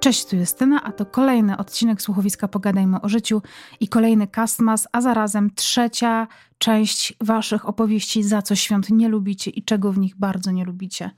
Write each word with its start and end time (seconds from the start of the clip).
Cześć, 0.00 0.26
tu 0.26 0.36
Justyna, 0.36 0.82
a 0.82 0.92
to 0.92 1.06
kolejny 1.06 1.56
odcinek 1.56 2.02
Słuchowiska 2.02 2.48
Pogadajmy 2.48 3.00
o 3.00 3.08
życiu 3.08 3.42
i 3.80 3.88
kolejny 3.88 4.26
Castmas, 4.26 4.88
a 4.92 5.00
zarazem 5.00 5.54
trzecia 5.54 6.26
część 6.58 7.14
waszych 7.20 7.68
opowieści, 7.68 8.22
za 8.22 8.42
co 8.42 8.54
świąt 8.54 8.90
nie 8.90 9.08
lubicie 9.08 9.50
i 9.50 9.62
czego 9.62 9.92
w 9.92 9.98
nich 9.98 10.16
bardzo 10.16 10.50
nie 10.50 10.64
lubicie. 10.64 11.10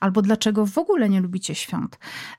Albo 0.00 0.22
dlaczego 0.22 0.66
w 0.66 0.78
ogóle 0.78 1.08
nie 1.08 1.20
lubicie 1.20 1.54
świąt. 1.54 1.98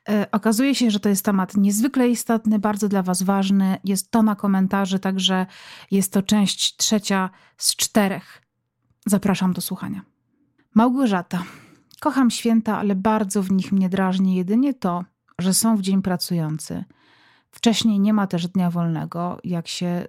E, 0.10 0.28
okazuje 0.32 0.76
się, 0.76 0.92
że 0.92 1.00
to 1.00 1.10
jest 1.10 1.26
temat 1.26 1.58
niezwykle 1.58 2.10
istotny, 2.10 2.60
bardzo 2.60 2.88
dla 2.88 3.04
was 3.04 3.24
ważny. 3.24 3.78
Jest 3.84 4.12
to 4.12 4.24
na 4.24 4.36
komentarzy, 4.36 5.00
także 5.00 5.46
jest 5.92 6.14
to 6.14 6.22
część 6.22 6.76
trzecia 6.78 7.30
z 7.58 7.76
czterech. 7.76 8.42
Zapraszam 9.06 9.54
do 9.54 9.62
słuchania. 9.62 10.02
Małgorzata. 10.76 11.44
Kocham 12.00 12.32
święta, 12.32 12.78
ale 12.78 12.96
bardzo 12.96 13.44
w 13.44 13.52
nich 13.52 13.72
mnie 13.72 13.90
drażni 13.90 14.36
jedynie 14.36 14.74
to, 14.74 15.04
że 15.42 15.54
są 15.54 15.78
w 15.78 15.82
dzień 15.82 16.02
pracujący. 16.02 16.84
Wcześniej 17.52 18.00
nie 18.00 18.14
ma 18.14 18.28
też 18.28 18.48
dnia 18.48 18.72
wolnego, 18.72 19.38
jak 19.44 19.68
się 19.68 20.08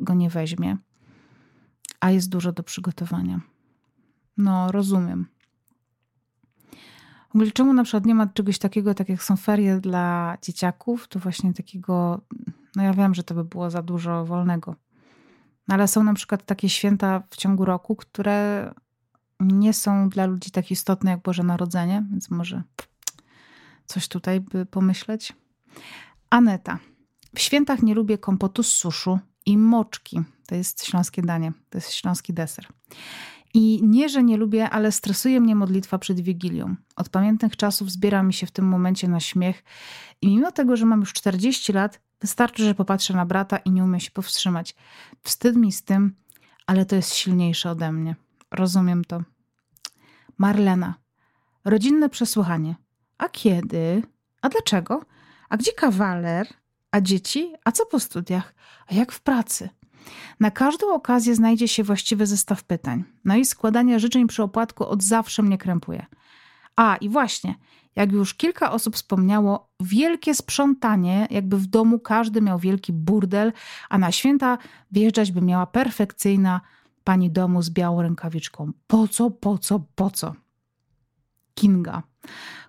go 0.00 0.14
nie 0.14 0.30
weźmie, 0.30 0.76
a 2.00 2.10
jest 2.10 2.28
dużo 2.28 2.52
do 2.52 2.62
przygotowania. 2.62 3.40
No, 4.36 4.72
rozumiem. 4.72 5.26
W 7.28 7.34
ogóle 7.34 7.50
czemu 7.50 7.72
na 7.72 7.84
przykład 7.84 8.06
nie 8.06 8.14
ma 8.14 8.26
czegoś 8.26 8.58
takiego, 8.58 8.94
tak 8.94 9.08
jak 9.08 9.22
są 9.22 9.36
ferie 9.36 9.80
dla 9.80 10.38
dzieciaków, 10.42 11.08
to 11.08 11.18
właśnie 11.18 11.54
takiego, 11.54 12.20
no 12.76 12.82
ja 12.82 12.92
wiem, 12.92 13.14
że 13.14 13.22
to 13.22 13.34
by 13.34 13.44
było 13.44 13.70
za 13.70 13.82
dużo 13.82 14.24
wolnego. 14.24 14.76
No 15.68 15.74
ale 15.74 15.88
są 15.88 16.04
na 16.04 16.14
przykład 16.14 16.46
takie 16.46 16.68
święta 16.68 17.22
w 17.30 17.36
ciągu 17.36 17.64
roku, 17.64 17.96
które 17.96 18.70
nie 19.40 19.72
są 19.72 20.08
dla 20.08 20.26
ludzi 20.26 20.50
tak 20.50 20.70
istotne 20.70 21.10
jak 21.10 21.22
Boże 21.22 21.42
Narodzenie, 21.42 22.04
więc 22.10 22.30
może 22.30 22.62
coś 23.92 24.08
tutaj 24.08 24.40
by 24.40 24.66
pomyśleć. 24.66 25.32
Aneta. 26.30 26.78
W 27.34 27.40
świętach 27.40 27.82
nie 27.82 27.94
lubię 27.94 28.18
kompotu 28.18 28.62
z 28.62 28.72
suszu 28.72 29.18
i 29.46 29.58
moczki. 29.58 30.20
To 30.46 30.54
jest 30.54 30.84
śląskie 30.84 31.22
danie, 31.22 31.52
to 31.70 31.78
jest 31.78 31.92
śląski 31.92 32.32
deser. 32.32 32.66
I 33.54 33.80
nie, 33.82 34.08
że 34.08 34.22
nie 34.22 34.36
lubię, 34.36 34.70
ale 34.70 34.92
stresuje 34.92 35.40
mnie 35.40 35.54
modlitwa 35.54 35.98
przed 35.98 36.20
Wigilią. 36.20 36.76
Od 36.96 37.08
pamiętnych 37.08 37.56
czasów 37.56 37.90
zbiera 37.90 38.22
mi 38.22 38.32
się 38.32 38.46
w 38.46 38.50
tym 38.50 38.64
momencie 38.64 39.08
na 39.08 39.20
śmiech 39.20 39.64
i 40.22 40.28
mimo 40.28 40.52
tego, 40.52 40.76
że 40.76 40.86
mam 40.86 41.00
już 41.00 41.12
40 41.12 41.72
lat, 41.72 42.00
wystarczy, 42.20 42.64
że 42.64 42.74
popatrzę 42.74 43.14
na 43.14 43.26
brata 43.26 43.56
i 43.56 43.70
nie 43.70 43.84
umiem 43.84 44.00
się 44.00 44.10
powstrzymać. 44.10 44.74
Wstyd 45.22 45.56
mi 45.56 45.72
z 45.72 45.82
tym, 45.82 46.16
ale 46.66 46.86
to 46.86 46.96
jest 46.96 47.14
silniejsze 47.14 47.70
ode 47.70 47.92
mnie. 47.92 48.16
Rozumiem 48.50 49.04
to. 49.04 49.22
Marlena. 50.38 50.94
Rodzinne 51.64 52.08
przesłuchanie. 52.08 52.74
A 53.22 53.28
kiedy? 53.28 54.02
A 54.42 54.48
dlaczego? 54.48 55.04
A 55.48 55.56
gdzie 55.56 55.72
kawaler? 55.72 56.46
A 56.90 57.00
dzieci? 57.00 57.52
A 57.64 57.72
co 57.72 57.86
po 57.86 58.00
studiach? 58.00 58.54
A 58.86 58.94
jak 58.94 59.12
w 59.12 59.20
pracy? 59.20 59.68
Na 60.40 60.50
każdą 60.50 60.94
okazję 60.94 61.34
znajdzie 61.34 61.68
się 61.68 61.84
właściwy 61.84 62.26
zestaw 62.26 62.64
pytań. 62.64 63.04
No 63.24 63.36
i 63.36 63.44
składanie 63.44 64.00
życzeń 64.00 64.26
przy 64.26 64.42
opłatku 64.42 64.86
od 64.86 65.02
zawsze 65.02 65.42
mnie 65.42 65.58
krępuje. 65.58 66.06
A 66.76 66.96
i 66.96 67.08
właśnie, 67.08 67.54
jak 67.96 68.12
już 68.12 68.34
kilka 68.34 68.72
osób 68.72 68.96
wspomniało, 68.96 69.70
wielkie 69.80 70.34
sprzątanie, 70.34 71.26
jakby 71.30 71.58
w 71.58 71.66
domu 71.66 71.98
każdy 71.98 72.40
miał 72.40 72.58
wielki 72.58 72.92
burdel, 72.92 73.52
a 73.88 73.98
na 73.98 74.12
święta 74.12 74.58
wjeżdżać 74.92 75.32
by 75.32 75.40
miała 75.40 75.66
perfekcyjna 75.66 76.60
pani 77.04 77.30
domu 77.30 77.62
z 77.62 77.70
białą 77.70 78.02
rękawiczką. 78.02 78.72
Po 78.86 79.08
co, 79.08 79.30
po 79.30 79.58
co, 79.58 79.80
po 79.94 80.10
co? 80.10 80.34
Kinga. 81.54 82.02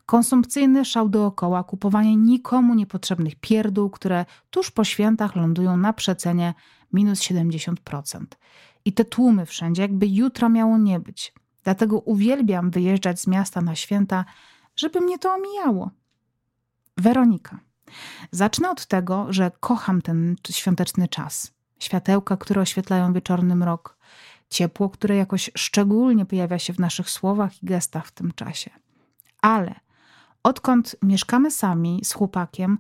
Konsumpcyjny 0.05 0.85
szał 0.85 1.09
dookoła, 1.09 1.63
kupowanie 1.63 2.15
nikomu 2.15 2.75
niepotrzebnych 2.75 3.35
pierdół, 3.35 3.89
które 3.89 4.25
tuż 4.49 4.71
po 4.71 4.83
świętach 4.83 5.35
lądują 5.35 5.77
na 5.77 5.94
przecenie 5.94 6.53
minus 6.93 7.19
70%. 7.19 8.25
I 8.85 8.93
te 8.93 9.05
tłumy 9.05 9.45
wszędzie, 9.45 9.81
jakby 9.81 10.07
jutra 10.07 10.49
miało 10.49 10.77
nie 10.77 10.99
być. 10.99 11.33
Dlatego 11.63 11.99
uwielbiam 11.99 12.72
wyjeżdżać 12.72 13.19
z 13.19 13.27
miasta 13.27 13.61
na 13.61 13.75
święta, 13.75 14.25
żeby 14.75 15.01
mnie 15.01 15.19
to 15.19 15.33
omijało. 15.33 15.91
Weronika. 16.97 17.59
Zacznę 18.31 18.69
od 18.69 18.85
tego, 18.85 19.25
że 19.29 19.51
kocham 19.59 20.01
ten 20.01 20.35
świąteczny 20.49 21.07
czas. 21.07 21.53
Światełka, 21.79 22.38
które 22.38 22.61
oświetlają 22.61 23.13
wieczorny 23.13 23.55
mrok, 23.55 23.97
ciepło, 24.49 24.89
które 24.89 25.15
jakoś 25.15 25.51
szczególnie 25.57 26.25
pojawia 26.25 26.59
się 26.59 26.73
w 26.73 26.79
naszych 26.79 27.09
słowach 27.09 27.63
i 27.63 27.65
gestach 27.65 28.07
w 28.07 28.11
tym 28.11 28.31
czasie. 28.35 28.71
Ale 29.41 29.75
odkąd 30.43 30.95
mieszkamy 31.01 31.51
sami 31.51 32.01
z 32.03 32.13
chłopakiem 32.13 32.77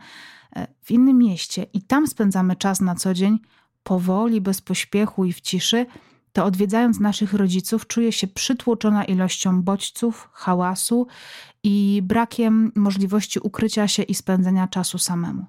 e, 0.55 0.67
w 0.81 0.91
innym 0.91 1.17
mieście 1.17 1.65
i 1.73 1.81
tam 1.81 2.07
spędzamy 2.07 2.55
czas 2.55 2.81
na 2.81 2.95
co 2.95 3.13
dzień, 3.13 3.39
powoli, 3.83 4.41
bez 4.41 4.61
pośpiechu 4.61 5.25
i 5.25 5.33
w 5.33 5.41
ciszy, 5.41 5.85
to 6.33 6.45
odwiedzając 6.45 6.99
naszych 6.99 7.33
rodziców 7.33 7.87
czuję 7.87 8.11
się 8.11 8.27
przytłoczona 8.27 9.05
ilością 9.05 9.61
bodźców, 9.61 10.29
hałasu 10.33 11.07
i 11.63 12.01
brakiem 12.03 12.71
możliwości 12.75 13.39
ukrycia 13.39 13.87
się 13.87 14.03
i 14.03 14.15
spędzenia 14.15 14.67
czasu 14.67 14.97
samemu. 14.97 15.45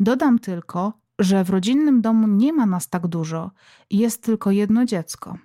Dodam 0.00 0.38
tylko, 0.38 0.92
że 1.18 1.44
w 1.44 1.50
rodzinnym 1.50 2.00
domu 2.00 2.26
nie 2.26 2.52
ma 2.52 2.66
nas 2.66 2.88
tak 2.88 3.06
dużo 3.06 3.50
i 3.90 3.98
jest 3.98 4.22
tylko 4.22 4.50
jedno 4.50 4.84
dziecko. 4.84 5.38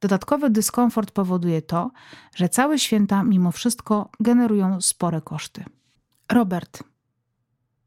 Dodatkowy 0.00 0.50
dyskomfort 0.50 1.10
powoduje 1.10 1.62
to, 1.62 1.90
że 2.34 2.48
całe 2.48 2.78
święta 2.78 3.22
mimo 3.22 3.52
wszystko 3.52 4.10
generują 4.20 4.80
spore 4.80 5.20
koszty. 5.20 5.64
Robert. 6.32 6.82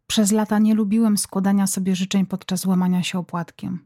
Przez 0.07 0.31
lata 0.31 0.59
nie 0.59 0.75
lubiłem 0.75 1.17
składania 1.17 1.67
sobie 1.67 1.95
życzeń 1.95 2.25
podczas 2.25 2.65
łamania 2.65 3.03
się 3.03 3.19
opłatkiem. 3.19 3.85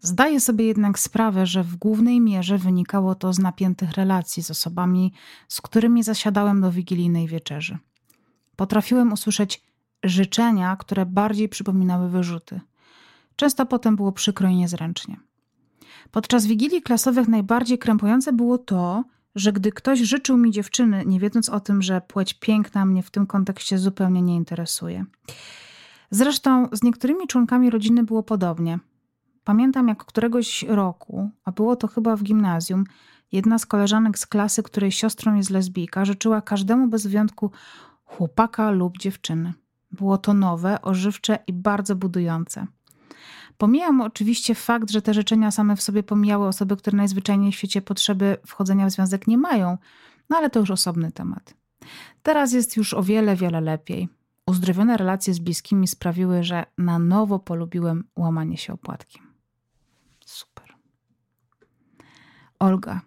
Zdaję 0.00 0.40
sobie 0.40 0.64
jednak 0.64 0.98
sprawę, 0.98 1.46
że 1.46 1.64
w 1.64 1.76
głównej 1.76 2.20
mierze 2.20 2.58
wynikało 2.58 3.14
to 3.14 3.32
z 3.32 3.38
napiętych 3.38 3.92
relacji 3.92 4.42
z 4.42 4.50
osobami, 4.50 5.12
z 5.48 5.60
którymi 5.60 6.02
zasiadałem 6.02 6.60
do 6.60 6.72
wigilijnej 6.72 7.28
wieczerzy. 7.28 7.78
Potrafiłem 8.56 9.12
usłyszeć 9.12 9.62
życzenia, 10.02 10.76
które 10.76 11.06
bardziej 11.06 11.48
przypominały 11.48 12.08
wyrzuty. 12.08 12.60
Często 13.36 13.66
potem 13.66 13.96
było 13.96 14.12
przykro 14.12 14.48
i 14.48 14.56
niezręcznie. 14.56 15.16
Podczas 16.10 16.46
wigilii 16.46 16.82
klasowych 16.82 17.28
najbardziej 17.28 17.78
krępujące 17.78 18.32
było 18.32 18.58
to, 18.58 19.04
że 19.34 19.52
gdy 19.52 19.72
ktoś 19.72 19.98
życzył 19.98 20.36
mi 20.36 20.50
dziewczyny, 20.50 21.02
nie 21.06 21.20
wiedząc 21.20 21.48
o 21.48 21.60
tym, 21.60 21.82
że 21.82 22.00
płeć 22.00 22.34
piękna 22.34 22.84
mnie 22.84 23.02
w 23.02 23.10
tym 23.10 23.26
kontekście 23.26 23.78
zupełnie 23.78 24.22
nie 24.22 24.36
interesuje. 24.36 25.04
Zresztą 26.10 26.68
z 26.72 26.82
niektórymi 26.82 27.26
członkami 27.26 27.70
rodziny 27.70 28.04
było 28.04 28.22
podobnie. 28.22 28.78
Pamiętam, 29.44 29.88
jak 29.88 30.04
któregoś 30.04 30.62
roku, 30.62 31.30
a 31.44 31.52
było 31.52 31.76
to 31.76 31.88
chyba 31.88 32.16
w 32.16 32.22
gimnazjum, 32.22 32.84
jedna 33.32 33.58
z 33.58 33.66
koleżanek 33.66 34.18
z 34.18 34.26
klasy, 34.26 34.62
której 34.62 34.92
siostrą 34.92 35.34
jest 35.34 35.50
lesbijka, 35.50 36.04
życzyła 36.04 36.40
każdemu 36.40 36.88
bez 36.88 37.06
wyjątku 37.06 37.50
chłopaka 38.04 38.70
lub 38.70 38.98
dziewczyny. 38.98 39.52
Było 39.92 40.18
to 40.18 40.34
nowe, 40.34 40.82
ożywcze 40.82 41.38
i 41.46 41.52
bardzo 41.52 41.96
budujące. 41.96 42.66
Pomijam 43.58 44.00
oczywiście 44.00 44.54
fakt, 44.54 44.90
że 44.90 45.02
te 45.02 45.14
życzenia 45.14 45.50
same 45.50 45.76
w 45.76 45.82
sobie 45.82 46.02
pomijały 46.02 46.46
osoby, 46.46 46.76
które 46.76 46.96
najzwyczajniej 46.96 47.52
w 47.52 47.54
świecie 47.54 47.82
potrzeby 47.82 48.36
wchodzenia 48.46 48.86
w 48.86 48.90
związek 48.90 49.26
nie 49.26 49.38
mają, 49.38 49.78
no 50.30 50.36
ale 50.36 50.50
to 50.50 50.60
już 50.60 50.70
osobny 50.70 51.12
temat. 51.12 51.54
Teraz 52.22 52.52
jest 52.52 52.76
już 52.76 52.94
o 52.94 53.02
wiele, 53.02 53.36
wiele 53.36 53.60
lepiej. 53.60 54.08
Uzdrowione 54.46 54.96
relacje 54.96 55.34
z 55.34 55.38
bliskimi 55.38 55.88
sprawiły, 55.88 56.42
że 56.42 56.64
na 56.78 56.98
nowo 56.98 57.38
polubiłem 57.38 58.04
łamanie 58.16 58.56
się 58.56 58.72
opłatkiem. 58.72 59.22
Super. 60.26 60.74
Olga. 62.58 63.00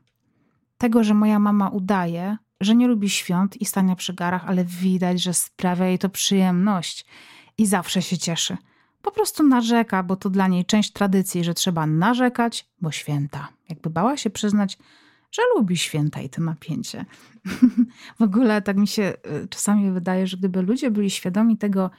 Tego, 0.78 1.04
że 1.04 1.14
moja 1.14 1.40
mama 1.40 1.70
udaje, 1.70 2.38
że 2.62 2.76
nie 2.76 2.88
lubi 2.88 3.10
świąt 3.10 3.62
i 3.62 3.66
stania 3.66 3.96
przy 3.96 4.14
garach, 4.14 4.46
ale 4.48 4.66
widać, 4.66 5.24
że 5.24 5.34
sprawia 5.34 5.86
jej 5.86 6.00
to 6.00 6.10
przyjemność 6.10 7.06
i 7.58 7.66
zawsze 7.66 8.02
się 8.02 8.18
cieszy. 8.18 8.58
Po 9.02 9.12
prostu 9.12 9.44
narzeka, 9.44 10.04
bo 10.04 10.16
to 10.16 10.30
dla 10.30 10.48
niej 10.48 10.66
część 10.66 10.92
tradycji, 10.92 11.44
że 11.44 11.54
trzeba 11.54 11.88
narzekać, 11.88 12.70
bo 12.82 12.92
święta. 12.92 13.50
Jakby 13.70 13.90
bała 13.90 14.18
się 14.18 14.30
przyznać, 14.30 14.78
że 15.32 15.42
lubi 15.56 15.78
święta 15.78 16.22
i 16.22 16.30
to 16.30 16.42
napięcie. 16.42 17.06
w 18.20 18.22
ogóle 18.22 18.62
tak 18.62 18.78
mi 18.78 18.88
się 18.88 19.14
y, 19.44 19.48
czasami 19.48 19.92
wydaje, 19.92 20.28
że 20.28 20.38
gdyby 20.38 20.62
ludzie 20.62 20.92
byli 20.92 21.10
świadomi 21.10 21.58
tego, 21.58 21.92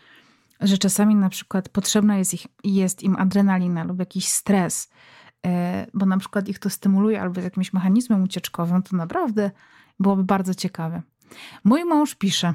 że 0.60 0.78
czasami 0.78 1.14
na 1.14 1.28
przykład 1.28 1.68
potrzebna 1.68 2.18
jest, 2.18 2.34
ich, 2.34 2.46
jest 2.64 3.02
im 3.02 3.16
adrenalina 3.16 3.84
lub 3.84 3.98
jakiś 3.98 4.28
stres, 4.28 4.90
y, 5.46 5.50
bo 5.94 6.06
na 6.06 6.18
przykład 6.18 6.48
ich 6.48 6.58
to 6.58 6.70
stymuluje 6.70 7.20
albo 7.20 7.40
z 7.40 7.44
jakimś 7.44 7.72
mechanizmem 7.72 8.22
ucieczkowym, 8.22 8.82
to 8.82 8.96
naprawdę 8.96 9.50
byłoby 9.98 10.24
bardzo 10.24 10.54
ciekawe. 10.54 11.02
Mój 11.64 11.84
mąż 11.84 12.14
pisze, 12.14 12.54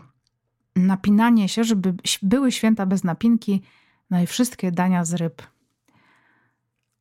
napinanie 0.76 1.50
się, 1.50 1.64
żeby 1.64 1.94
były 2.22 2.52
święta 2.52 2.86
bez 2.86 3.04
napinki, 3.04 3.62
no 4.10 4.22
i 4.22 4.28
wszystkie 4.28 4.72
dania 4.72 5.06
z 5.06 5.14
ryb. 5.14 5.42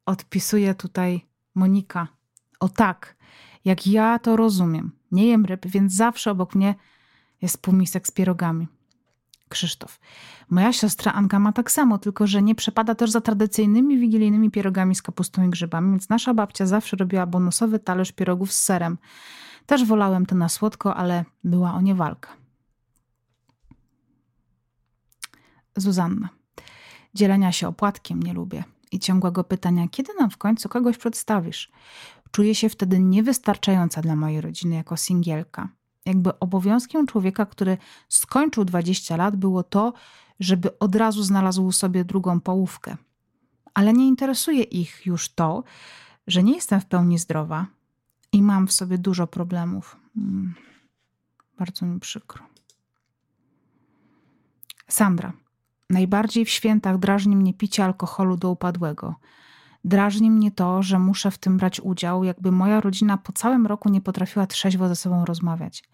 Odpisuje 0.07 0.75
tutaj 0.75 1.27
Monika. 1.55 2.09
O 2.61 2.69
tak, 2.69 3.17
jak 3.65 3.87
ja 3.87 4.19
to 4.19 4.37
rozumiem. 4.37 4.93
Nie 5.13 5.27
jem 5.27 5.45
ryb, 5.45 5.67
więc 5.67 5.93
zawsze 5.93 6.31
obok 6.31 6.55
mnie 6.55 6.75
jest 7.43 7.63
półmisek 7.63 8.07
z 8.07 8.11
pierogami. 8.11 8.69
Krzysztof. 9.49 10.01
Moja 10.51 10.73
siostra 10.73 11.13
Anka 11.13 11.39
ma 11.39 11.53
tak 11.53 11.71
samo, 11.71 11.99
tylko 11.99 12.27
że 12.27 12.43
nie 12.43 12.55
przepada 12.55 12.95
też 12.95 13.11
za 13.11 13.21
tradycyjnymi 13.21 13.99
wigilijnymi 13.99 14.51
pierogami 14.51 14.95
z 14.95 15.03
kapustą 15.03 15.47
i 15.47 15.51
grzybami, 15.51 15.91
więc 15.91 16.09
nasza 16.09 16.35
babcia 16.35 16.67
zawsze 16.67 16.97
robiła 16.97 17.27
bonusowy 17.27 17.79
talerz 17.79 18.13
pierogów 18.13 18.53
z 18.53 18.61
serem. 18.61 18.99
Też 19.71 19.85
wolałem 19.85 20.27
to 20.27 20.35
na 20.35 20.49
słodko, 20.49 20.97
ale 20.97 21.25
była 21.45 21.75
o 21.75 21.81
nie 21.81 21.95
walka. 21.95 22.37
Zuzanna. 25.77 26.29
Dzielenia 27.15 27.53
się 27.53 27.69
opłatkiem 27.69 28.23
nie 28.23 28.33
lubię 28.33 28.65
i 28.93 28.99
ciągłego 28.99 29.45
pytania, 29.45 29.89
kiedy 29.91 30.15
nam 30.15 30.31
w 30.31 30.37
końcu 30.37 30.69
kogoś 30.69 30.99
przedstawisz. 30.99 31.71
Czuję 32.31 32.55
się 32.55 32.69
wtedy 32.69 32.99
niewystarczająca 32.99 34.03
dla 34.03 34.17
mojej 34.17 34.41
rodziny 34.41 34.75
jako 34.75 34.97
singielka. 34.97 35.69
Jakby 36.07 36.39
obowiązkiem 36.39 37.07
człowieka, 37.07 37.47
który 37.47 37.79
skończył 38.09 38.65
20 38.65 39.17
lat, 39.17 39.37
było 39.37 39.63
to, 39.63 39.93
żeby 40.41 40.79
od 40.79 40.95
razu 40.95 41.23
znalazł 41.23 41.73
sobie 41.73 42.05
drugą 42.05 42.41
połówkę. 42.41 42.97
Ale 43.75 43.93
nie 43.93 44.09
interesuje 44.09 44.63
ich 44.63 45.07
już 45.07 45.29
to, 45.29 45.65
że 46.27 46.43
nie 46.43 46.55
jestem 46.55 46.81
w 46.81 46.87
pełni 46.87 47.19
zdrowa 47.19 47.67
i 48.33 48.43
mam 48.43 48.67
w 48.67 48.73
sobie 48.73 48.99
dużo 48.99 49.27
problemów. 49.27 49.97
Hmm. 50.15 50.55
Bardzo 51.59 51.87
mi 51.87 52.01
przykro. 52.01 52.45
Sandra. 54.89 55.33
Najbardziej 55.91 56.45
w 56.45 56.51
świętach 56.51 56.99
drażni 56.99 57.37
mnie 57.37 57.55
picie 57.55 57.85
alkoholu 57.85 58.37
do 58.37 58.51
upadłego. 58.51 59.15
Drażni 59.85 60.31
mnie 60.31 60.51
to, 60.51 60.83
że 60.83 60.99
muszę 60.99 61.31
w 61.31 61.39
tym 61.39 61.57
brać 61.57 61.81
udział, 61.81 62.25
jakby 62.25 62.53
moja 62.53 62.81
rodzina 62.81 63.19
po 63.19 63.33
całym 63.33 63.67
roku 63.67 63.89
nie 63.89 64.01
potrafiła 64.01 64.47
trzeźwo 64.47 64.89
ze 64.89 64.97
sobą 64.97 65.25
rozmawiać. 65.25 65.85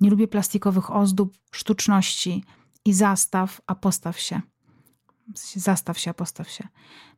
Nie 0.00 0.10
lubię 0.10 0.28
plastikowych 0.28 0.90
ozdób, 0.90 1.32
sztuczności 1.50 2.44
i 2.84 2.92
zastaw, 2.92 3.60
a 3.66 3.74
postaw 3.74 4.18
się. 4.18 4.40
Zastaw 5.34 5.98
się, 5.98 6.14
postaw 6.14 6.50
się. 6.50 6.68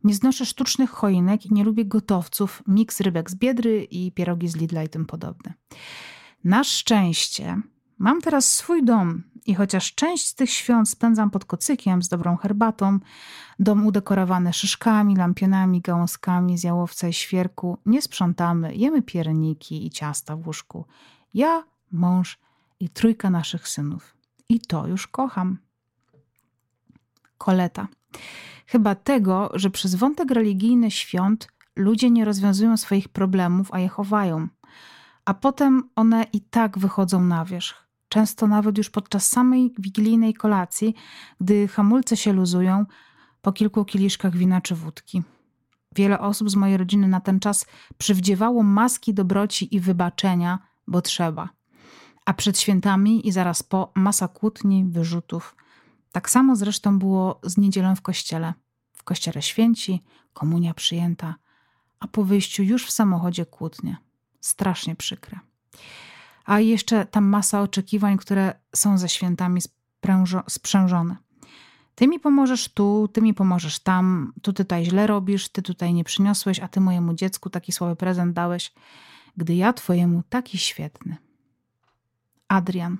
Nie 0.04 0.14
znoszę 0.14 0.46
sztucznych 0.46 0.90
choinek 0.90 1.46
i 1.46 1.54
nie 1.54 1.64
lubię 1.64 1.84
gotowców, 1.84 2.62
miks 2.66 3.00
rybek 3.00 3.30
z 3.30 3.34
biedry 3.34 3.84
i 3.84 4.12
pierogi 4.12 4.48
z 4.48 4.56
Lidla 4.56 4.82
i 4.82 4.88
tym 4.88 5.06
podobne. 5.06 5.54
Na 6.44 6.64
szczęście 6.64 7.62
mam 7.98 8.20
teraz 8.20 8.52
swój 8.52 8.84
dom 8.84 9.22
i 9.46 9.54
chociaż 9.54 9.94
część 9.94 10.26
z 10.26 10.34
tych 10.34 10.50
świąt 10.50 10.88
spędzam 10.88 11.30
pod 11.30 11.44
kocykiem 11.44 12.02
z 12.02 12.08
dobrą 12.08 12.36
herbatą, 12.36 12.98
dom 13.58 13.86
udekorowany 13.86 14.52
szyszkami, 14.52 15.16
lampionami, 15.16 15.80
gałązkami 15.80 16.58
z 16.58 16.64
jałowca 16.64 17.08
i 17.08 17.12
świerku, 17.12 17.78
nie 17.86 18.02
sprzątamy, 18.02 18.74
jemy 18.74 19.02
pierniki 19.02 19.86
i 19.86 19.90
ciasta 19.90 20.36
w 20.36 20.46
łóżku. 20.46 20.84
Ja, 21.34 21.64
mąż 21.92 22.38
i 22.80 22.88
trójka 22.88 23.30
naszych 23.30 23.68
synów. 23.68 24.16
I 24.48 24.60
to 24.60 24.86
już 24.86 25.06
kocham. 25.06 25.58
Koleta. 27.40 27.88
Chyba 28.66 28.94
tego, 28.94 29.50
że 29.54 29.70
przez 29.70 29.94
wątek 29.94 30.30
religijny 30.30 30.90
świąt 30.90 31.48
ludzie 31.76 32.10
nie 32.10 32.24
rozwiązują 32.24 32.76
swoich 32.76 33.08
problemów, 33.08 33.68
a 33.72 33.78
je 33.78 33.88
chowają. 33.88 34.48
A 35.24 35.34
potem 35.34 35.90
one 35.96 36.26
i 36.32 36.40
tak 36.40 36.78
wychodzą 36.78 37.24
na 37.24 37.44
wierzch 37.44 37.90
często 38.10 38.46
nawet 38.46 38.78
już 38.78 38.90
podczas 38.90 39.28
samej 39.28 39.74
wigilijnej 39.78 40.34
kolacji, 40.34 40.94
gdy 41.40 41.68
hamulce 41.68 42.16
się 42.16 42.32
luzują 42.32 42.86
po 43.42 43.52
kilku 43.52 43.84
kieliszkach 43.84 44.36
wina 44.36 44.60
czy 44.60 44.74
wódki. 44.74 45.22
Wiele 45.96 46.20
osób 46.20 46.50
z 46.50 46.56
mojej 46.56 46.76
rodziny 46.76 47.08
na 47.08 47.20
ten 47.20 47.40
czas 47.40 47.66
przywdziewało 47.98 48.62
maski 48.62 49.14
dobroci 49.14 49.74
i 49.74 49.80
wybaczenia, 49.80 50.58
bo 50.86 51.02
trzeba. 51.02 51.48
A 52.26 52.34
przed 52.34 52.58
świętami 52.58 53.28
i 53.28 53.32
zaraz 53.32 53.62
po 53.62 53.92
masa 53.94 54.28
kłótni, 54.28 54.84
wyrzutów. 54.84 55.56
Tak 56.12 56.30
samo 56.30 56.56
zresztą 56.56 56.98
było 56.98 57.40
z 57.42 57.56
niedzielą 57.56 57.96
w 57.96 58.02
kościele. 58.02 58.54
W 58.92 59.02
kościele 59.02 59.42
święci, 59.42 60.02
komunia 60.32 60.74
przyjęta, 60.74 61.34
a 62.00 62.08
po 62.08 62.24
wyjściu 62.24 62.62
już 62.62 62.86
w 62.86 62.90
samochodzie 62.90 63.46
kłótnie. 63.46 63.96
Strasznie 64.40 64.96
przykre 64.96 65.40
a 66.50 66.60
jeszcze 66.60 67.06
tam 67.06 67.24
masa 67.24 67.62
oczekiwań, 67.62 68.18
które 68.18 68.54
są 68.74 68.98
ze 68.98 69.08
świętami 69.08 69.60
sprzężone. 70.48 71.16
Ty 71.94 72.08
mi 72.08 72.20
pomożesz 72.20 72.68
tu, 72.68 73.08
ty 73.12 73.22
mi 73.22 73.34
pomożesz 73.34 73.78
tam, 73.78 74.32
tu 74.42 74.52
tutaj 74.52 74.84
źle 74.84 75.06
robisz, 75.06 75.48
ty 75.48 75.62
tutaj 75.62 75.94
nie 75.94 76.04
przyniosłeś, 76.04 76.60
a 76.60 76.68
ty 76.68 76.80
mojemu 76.80 77.14
dziecku 77.14 77.50
taki 77.50 77.72
słaby 77.72 77.96
prezent 77.96 78.32
dałeś, 78.34 78.72
gdy 79.36 79.54
ja 79.54 79.72
twojemu 79.72 80.22
taki 80.28 80.58
świetny. 80.58 81.16
Adrian. 82.48 82.98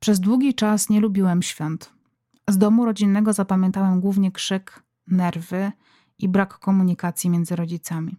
Przez 0.00 0.20
długi 0.20 0.54
czas 0.54 0.88
nie 0.88 1.00
lubiłem 1.00 1.42
świąt. 1.42 1.92
Z 2.50 2.58
domu 2.58 2.84
rodzinnego 2.84 3.32
zapamiętałem 3.32 4.00
głównie 4.00 4.32
krzyk, 4.32 4.82
nerwy 5.06 5.72
i 6.18 6.28
brak 6.28 6.58
komunikacji 6.58 7.30
między 7.30 7.56
rodzicami. 7.56 8.16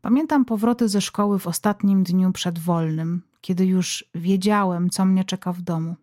Pamiętam 0.00 0.44
powroty 0.44 0.88
ze 0.88 1.00
szkoły 1.00 1.38
w 1.38 1.46
ostatnim 1.46 2.02
dniu 2.02 2.32
przed 2.32 2.58
wolnym, 2.58 3.22
kiedy 3.40 3.66
już 3.66 4.04
wiedziałem, 4.14 4.90
co 4.90 5.04
mnie 5.04 5.24
czeka 5.24 5.52
w 5.52 5.62
domu. 5.62 5.96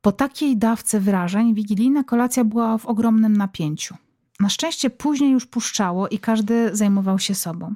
Po 0.00 0.12
takiej 0.12 0.56
dawce 0.56 1.00
wrażeń 1.00 1.54
wigilijna 1.54 2.04
kolacja 2.04 2.44
była 2.44 2.78
w 2.78 2.86
ogromnym 2.86 3.36
napięciu. 3.36 3.94
Na 4.40 4.48
szczęście 4.48 4.90
później 4.90 5.32
już 5.32 5.46
puszczało 5.46 6.08
i 6.08 6.18
każdy 6.18 6.76
zajmował 6.76 7.18
się 7.18 7.34
sobą. 7.34 7.74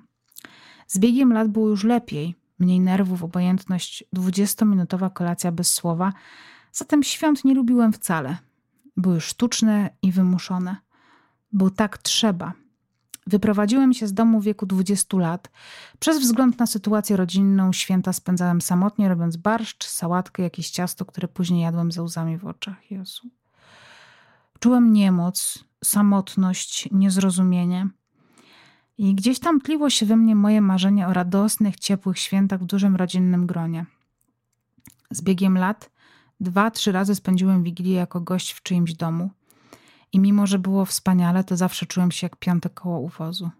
Z 0.86 0.98
biegiem 0.98 1.32
lat 1.32 1.48
było 1.48 1.68
już 1.68 1.84
lepiej, 1.84 2.34
mniej 2.58 2.80
nerwów, 2.80 3.22
obojętność, 3.22 4.04
dwudziestominutowa 4.12 5.10
kolacja 5.10 5.52
bez 5.52 5.72
słowa, 5.72 6.12
zatem 6.74 7.02
świąt 7.02 7.44
nie 7.44 7.54
lubiłem 7.54 7.92
wcale. 7.92 8.36
Były 8.96 9.20
sztuczne 9.20 9.90
i 10.02 10.12
wymuszone. 10.12 10.76
Był 11.52 11.70
tak 11.70 11.98
trzeba– 11.98 12.52
Wyprowadziłem 13.26 13.92
się 13.92 14.06
z 14.06 14.14
domu 14.14 14.40
w 14.40 14.44
wieku 14.44 14.66
20 14.66 15.16
lat. 15.16 15.50
Przez 15.98 16.20
wzgląd 16.20 16.58
na 16.58 16.66
sytuację 16.66 17.16
rodzinną 17.16 17.72
święta 17.72 18.12
spędzałem 18.12 18.60
samotnie, 18.60 19.08
robiąc 19.08 19.36
barszcz, 19.36 19.86
sałatkę, 19.86 20.42
jakieś 20.42 20.70
ciasto, 20.70 21.04
które 21.04 21.28
później 21.28 21.62
jadłem 21.62 21.92
ze 21.92 22.02
łzami 22.02 22.38
w 22.38 22.46
oczach. 22.46 22.90
Jezu. 22.90 23.28
Czułem 24.58 24.92
niemoc, 24.92 25.64
samotność, 25.84 26.88
niezrozumienie. 26.92 27.88
I 28.98 29.14
gdzieś 29.14 29.38
tam 29.38 29.60
tliło 29.60 29.90
się 29.90 30.06
we 30.06 30.16
mnie 30.16 30.34
moje 30.36 30.60
marzenie 30.60 31.08
o 31.08 31.12
radosnych, 31.12 31.76
ciepłych 31.76 32.18
świętach 32.18 32.60
w 32.60 32.66
dużym 32.66 32.96
rodzinnym 32.96 33.46
gronie. 33.46 33.86
Z 35.10 35.22
biegiem 35.22 35.58
lat 35.58 35.90
dwa, 36.40 36.70
trzy 36.70 36.92
razy 36.92 37.14
spędziłem 37.14 37.62
Wigilię 37.62 37.94
jako 37.94 38.20
gość 38.20 38.52
w 38.52 38.62
czyimś 38.62 38.92
domu– 38.92 39.30
i 40.14 40.20
mimo, 40.20 40.46
że 40.46 40.58
było 40.58 40.84
wspaniale, 40.84 41.44
to 41.44 41.56
zawsze 41.56 41.86
czułem 41.86 42.10
się 42.10 42.24
jak 42.24 42.36
piąte 42.36 42.70
koło 42.70 42.98
uwozu. 42.98 43.50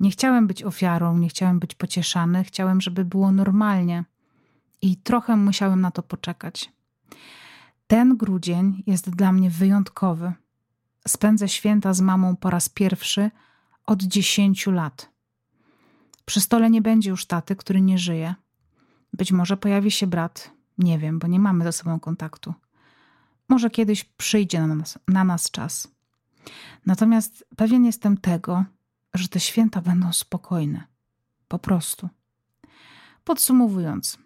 Nie 0.00 0.10
chciałem 0.10 0.46
być 0.46 0.62
ofiarą, 0.62 1.18
nie 1.18 1.28
chciałem 1.28 1.58
być 1.58 1.74
pocieszany, 1.74 2.44
chciałem, 2.44 2.80
żeby 2.80 3.04
było 3.04 3.32
normalnie. 3.32 4.04
I 4.82 4.96
trochę 4.96 5.36
musiałem 5.36 5.80
na 5.80 5.90
to 5.90 6.02
poczekać. 6.02 6.72
Ten 7.86 8.16
grudzień 8.16 8.82
jest 8.86 9.10
dla 9.10 9.32
mnie 9.32 9.50
wyjątkowy. 9.50 10.32
Spędzę 11.08 11.48
święta 11.48 11.94
z 11.94 12.00
mamą 12.00 12.36
po 12.36 12.50
raz 12.50 12.68
pierwszy 12.68 13.30
od 13.86 14.02
dziesięciu 14.02 14.70
lat. 14.70 15.10
Przy 16.24 16.40
stole 16.40 16.70
nie 16.70 16.82
będzie 16.82 17.10
już 17.10 17.26
taty, 17.26 17.56
który 17.56 17.80
nie 17.80 17.98
żyje. 17.98 18.34
Być 19.12 19.32
może 19.32 19.56
pojawi 19.56 19.90
się 19.90 20.06
brat, 20.06 20.50
nie 20.80 20.98
wiem, 20.98 21.18
bo 21.18 21.26
nie 21.26 21.40
mamy 21.40 21.64
ze 21.64 21.72
sobą 21.72 22.00
kontaktu. 22.00 22.54
Może 23.48 23.70
kiedyś 23.70 24.04
przyjdzie 24.04 24.60
na 24.60 24.74
nas, 24.74 24.98
na 25.08 25.24
nas 25.24 25.50
czas. 25.50 25.88
Natomiast 26.86 27.44
pewien 27.56 27.84
jestem 27.84 28.16
tego, 28.16 28.64
że 29.14 29.28
te 29.28 29.40
święta 29.40 29.82
będą 29.82 30.12
spokojne. 30.12 30.84
Po 31.48 31.58
prostu. 31.58 32.08
Podsumowując, 33.24 34.18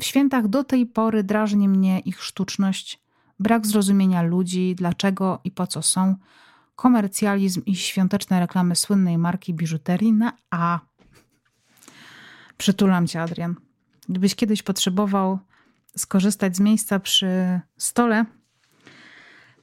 w 0.00 0.04
świętach 0.04 0.48
do 0.48 0.64
tej 0.64 0.86
pory 0.86 1.24
drażni 1.24 1.68
mnie 1.68 2.00
ich 2.00 2.22
sztuczność, 2.22 3.02
brak 3.38 3.66
zrozumienia 3.66 4.22
ludzi, 4.22 4.74
dlaczego 4.74 5.40
i 5.44 5.50
po 5.50 5.66
co 5.66 5.82
są, 5.82 6.16
komercjalizm 6.76 7.62
i 7.66 7.76
świąteczne 7.76 8.40
reklamy 8.40 8.76
słynnej 8.76 9.18
marki 9.18 9.54
biżuterii 9.54 10.12
na 10.12 10.32
A. 10.50 10.80
Przytulam 12.56 13.06
cię, 13.06 13.22
Adrian. 13.22 13.54
Gdybyś 14.08 14.34
kiedyś 14.34 14.62
potrzebował 14.62 15.38
skorzystać 15.96 16.56
z 16.56 16.60
miejsca 16.60 17.00
przy 17.00 17.60
stole, 17.76 18.24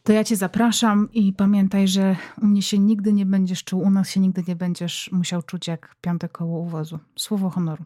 to 0.03 0.13
ja 0.13 0.23
cię 0.23 0.35
zapraszam 0.35 1.11
i 1.11 1.33
pamiętaj, 1.33 1.87
że 1.87 2.15
u 2.41 2.45
mnie 2.45 2.61
się 2.61 2.79
nigdy 2.79 3.13
nie 3.13 3.25
będziesz 3.25 3.63
czuł, 3.63 3.81
u 3.81 3.89
nas 3.89 4.09
się 4.09 4.19
nigdy 4.19 4.43
nie 4.47 4.55
będziesz 4.55 5.09
musiał 5.11 5.41
czuć 5.41 5.67
jak 5.67 5.95
piąte 6.01 6.29
koło 6.29 6.59
uwozu. 6.59 6.99
Słowo 7.15 7.49
honoru. 7.49 7.85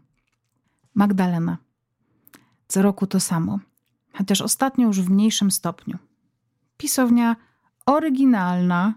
Magdalena. 0.95 1.57
Co 2.67 2.81
roku 2.81 3.07
to 3.07 3.19
samo, 3.19 3.59
chociaż 4.13 4.41
ostatnio 4.41 4.87
już 4.87 5.01
w 5.01 5.09
mniejszym 5.09 5.51
stopniu. 5.51 5.97
Pisownia 6.77 7.35
oryginalna, 7.85 8.93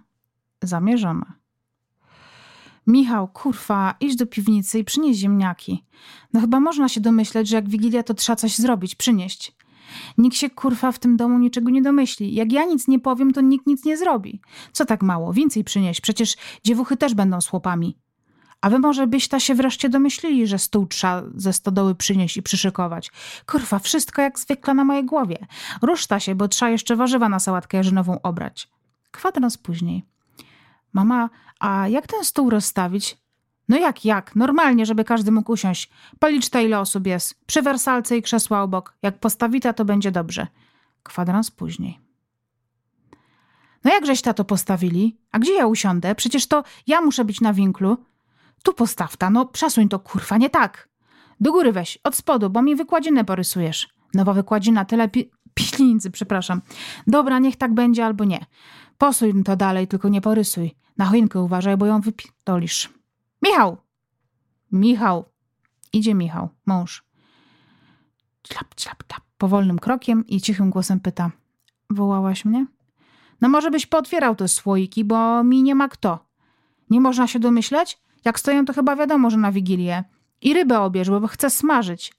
zamierzona. 0.63 1.33
Michał, 2.87 3.29
kurwa, 3.29 3.95
idź 4.01 4.17
do 4.17 4.27
piwnicy 4.27 4.79
i 4.79 4.85
przynieś 4.85 5.17
ziemniaki. 5.17 5.85
No 6.33 6.41
chyba 6.41 6.61
można 6.61 6.89
się 6.89 7.01
domyśleć, 7.01 7.49
że 7.49 7.57
jak 7.57 7.69
Wigilia 7.69 8.03
to 8.03 8.15
trzeba 8.15 8.37
coś 8.37 8.57
zrobić, 8.57 8.95
przynieść. 8.95 9.57
Nikt 10.19 10.37
się 10.37 10.51
kurwa 10.51 10.93
w 10.93 10.99
tym 10.99 11.17
domu 11.17 11.39
niczego 11.39 11.71
nie 11.71 11.83
domyśli. 11.83 12.35
Jak 12.35 12.53
ja 12.53 12.65
nic 12.65 12.89
nie 12.89 12.99
powiem, 12.99 13.33
to 13.33 13.41
nikt 13.41 13.67
nic 13.67 13.85
nie 13.85 13.97
zrobi. 13.97 14.41
Co 14.73 14.85
tak 14.85 15.03
mało? 15.03 15.33
Więcej 15.33 15.65
przynieść. 15.65 16.01
Przecież 16.01 16.37
dziewuchy 16.65 16.97
też 16.97 17.15
będą 17.15 17.39
chłopami. 17.51 17.99
A 18.61 18.71
wy 18.71 18.79
może 18.79 19.07
byście 19.07 19.41
się 19.41 19.55
wreszcie 19.55 19.89
domyślili, 19.89 20.47
że 20.47 20.59
stół 20.59 20.87
trzeba 20.87 21.23
ze 21.35 21.53
stodoły 21.53 21.95
przynieść 21.95 22.37
i 22.37 22.43
przyszykować. 22.43 23.11
Kurwa, 23.47 23.79
wszystko 23.79 24.23
jak 24.23 24.39
zwykle 24.39 24.75
na 24.75 24.85
mojej 24.85 25.05
głowie. 25.05 25.39
Ruszta 25.83 26.21
się, 26.21 26.35
bo 26.35 26.49
trzeba 26.49 26.71
jeszcze 26.71 26.97
warzywa 26.97 27.29
na 27.29 27.39
sałatkę 27.39 27.77
jarzynową 27.77 28.23
obrać. 28.23 28.69
Kwadrans 29.11 29.59
później. 29.59 30.05
Mama, 30.97 31.31
a 31.61 31.89
jak 31.89 32.07
ten 32.07 32.25
stół 32.25 32.51
rozstawić? 32.51 33.19
No 33.69 33.77
jak, 33.77 34.05
jak? 34.05 34.37
Normalnie, 34.37 34.87
żeby 34.87 35.05
każdy 35.05 35.33
mógł 35.33 35.53
usiąść. 35.53 35.91
Policz 36.19 36.49
ta 36.49 36.61
ile 36.61 36.81
osób 36.81 37.07
jest. 37.07 37.47
Przy 37.47 37.63
wersalce 37.63 38.17
i 38.17 38.23
krzesła 38.23 38.63
obok. 38.63 38.95
Jak 39.03 39.21
postawita, 39.21 39.73
to 39.73 39.85
będzie 39.85 40.11
dobrze. 40.11 40.47
Kwadrans 41.03 41.51
później. 41.51 41.99
No 43.85 43.93
jakżeś 43.93 44.23
to 44.23 44.45
postawili? 44.45 45.19
A 45.33 45.39
gdzie 45.39 45.55
ja 45.55 45.67
usiądę? 45.67 46.15
Przecież 46.15 46.47
to 46.47 46.65
ja 46.87 47.01
muszę 47.01 47.25
być 47.25 47.41
na 47.41 47.53
winklu. 47.53 47.97
Tu 48.63 48.73
postaw 48.73 49.17
ta, 49.17 49.31
no 49.31 49.47
przesuń 49.47 49.89
to 49.89 49.99
kurwa, 49.99 50.37
nie 50.37 50.51
tak. 50.51 50.89
Do 51.41 51.53
góry 51.53 51.73
weź, 51.73 51.99
od 52.05 52.17
spodu, 52.17 52.51
bo 52.51 52.63
mi 52.63 52.77
wykładzinę 52.77 53.25
porysujesz. 53.25 53.89
Nowa 54.15 54.33
wykładzina, 54.33 54.85
tyle 54.85 55.09
pieniędzy, 55.57 56.11
przepraszam. 56.11 56.63
Dobra, 57.07 57.39
niech 57.39 57.57
tak 57.57 57.75
będzie 57.75 58.05
albo 58.07 58.25
nie. 58.25 58.47
Posuń 58.99 59.45
to 59.45 59.57
dalej, 59.57 59.89
tylko 59.89 60.09
nie 60.09 60.21
porysuj. 60.21 60.75
Na 60.97 61.05
choinkę 61.05 61.41
uważaj, 61.41 61.77
bo 61.77 61.87
ją 61.87 62.01
wypitolisz. 62.01 62.91
Michał! 63.43 63.77
Michał! 64.73 65.25
Idzie 65.93 66.15
Michał, 66.15 66.49
mąż. 66.67 67.05
Czlap, 68.43 68.75
czlap, 68.75 69.07
czlap. 69.07 69.23
Powolnym 69.39 69.79
krokiem 69.79 70.27
i 70.27 70.41
cichym 70.41 70.71
głosem 70.71 71.01
pyta. 71.01 71.31
Wołałaś 71.91 72.45
mnie? 72.45 72.67
No 73.41 73.49
może 73.49 73.71
byś 73.71 73.87
pootwierał 73.87 74.37
te 74.37 74.49
słoiki, 74.49 75.05
bo 75.05 75.45
mi 75.45 75.63
nie 75.63 75.75
ma 75.75 75.89
kto. 75.89 76.27
Nie 76.91 77.01
można 77.01 77.27
się 77.27 77.39
domyśleć? 77.39 77.99
Jak 78.25 78.41
stoją, 78.41 78.65
to 78.65 78.73
chyba 78.73 78.97
wiadomo, 78.97 79.31
że 79.31 79.37
na 79.37 79.53
Wigilię. 79.53 80.05
I 80.41 80.55
rybę 80.55 80.81
obierz, 80.81 81.11
bo 81.11 81.27
chcę 81.27 81.51
smażyć. 81.51 82.13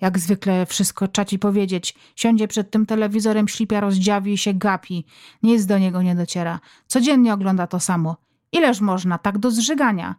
Jak 0.00 0.18
zwykle 0.18 0.66
wszystko 0.66 1.08
czaci 1.08 1.38
powiedzieć. 1.38 1.94
Siądzie 2.16 2.48
przed 2.48 2.70
tym 2.70 2.86
telewizorem, 2.86 3.48
ślipia 3.48 3.80
rozdziawi 3.80 4.32
i 4.32 4.38
się 4.38 4.54
gapi. 4.54 5.06
Nic 5.42 5.66
do 5.66 5.78
niego 5.78 6.02
nie 6.02 6.14
dociera. 6.14 6.60
Codziennie 6.86 7.34
ogląda 7.34 7.66
to 7.66 7.80
samo. 7.80 8.16
Ileż 8.52 8.80
można, 8.80 9.18
tak 9.18 9.38
do 9.38 9.50
zżygania. 9.50 10.14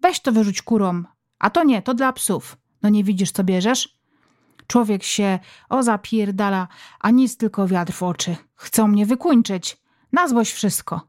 Weź 0.00 0.20
to 0.20 0.32
wyrzuć 0.32 0.62
kurom. 0.62 1.06
A 1.38 1.50
to 1.50 1.64
nie, 1.64 1.82
to 1.82 1.94
dla 1.94 2.12
psów. 2.12 2.56
No 2.82 2.88
nie 2.88 3.04
widzisz, 3.04 3.30
co 3.30 3.44
bierzesz? 3.44 3.98
Człowiek 4.66 5.02
się 5.02 5.38
o 5.68 5.82
zapierdala, 5.82 6.68
a 7.00 7.10
nic 7.10 7.36
tylko 7.36 7.68
wiatr 7.68 7.92
w 7.92 8.02
oczy. 8.02 8.36
Chcą 8.54 8.88
mnie 8.88 9.06
wykuńczyć. 9.06 9.76
Na 10.12 10.28
złość 10.28 10.52
wszystko. 10.52 11.00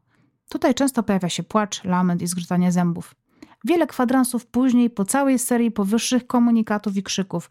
Tutaj 0.48 0.74
często 0.74 1.02
pojawia 1.02 1.28
się 1.28 1.42
płacz, 1.42 1.84
lament 1.84 2.22
i 2.22 2.26
zgrzytanie 2.26 2.72
zębów. 2.72 3.14
Wiele 3.64 3.86
kwadransów 3.86 4.46
później, 4.46 4.90
po 4.90 5.04
całej 5.04 5.38
serii 5.38 5.70
powyższych 5.70 6.26
komunikatów 6.26 6.96
i 6.96 7.02
krzyków. 7.02 7.50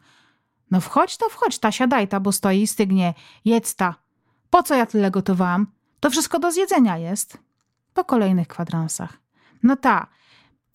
No 0.71 0.81
wchodź 0.81 1.17
to 1.17 1.29
wchodź 1.29 1.59
ta, 1.59 1.71
siadaj 1.71 2.07
ta, 2.07 2.19
bo 2.19 2.31
stoi 2.31 2.61
i 2.61 2.67
stygnie. 2.67 3.13
Jedz 3.45 3.75
ta. 3.75 3.95
Po 4.49 4.63
co 4.63 4.75
ja 4.75 4.85
tyle 4.85 5.11
gotowałam? 5.11 5.67
To 5.99 6.09
wszystko 6.09 6.39
do 6.39 6.51
zjedzenia 6.51 6.97
jest. 6.97 7.37
Po 7.93 8.03
kolejnych 8.03 8.47
kwadransach. 8.47 9.17
No 9.63 9.75
ta, 9.75 10.07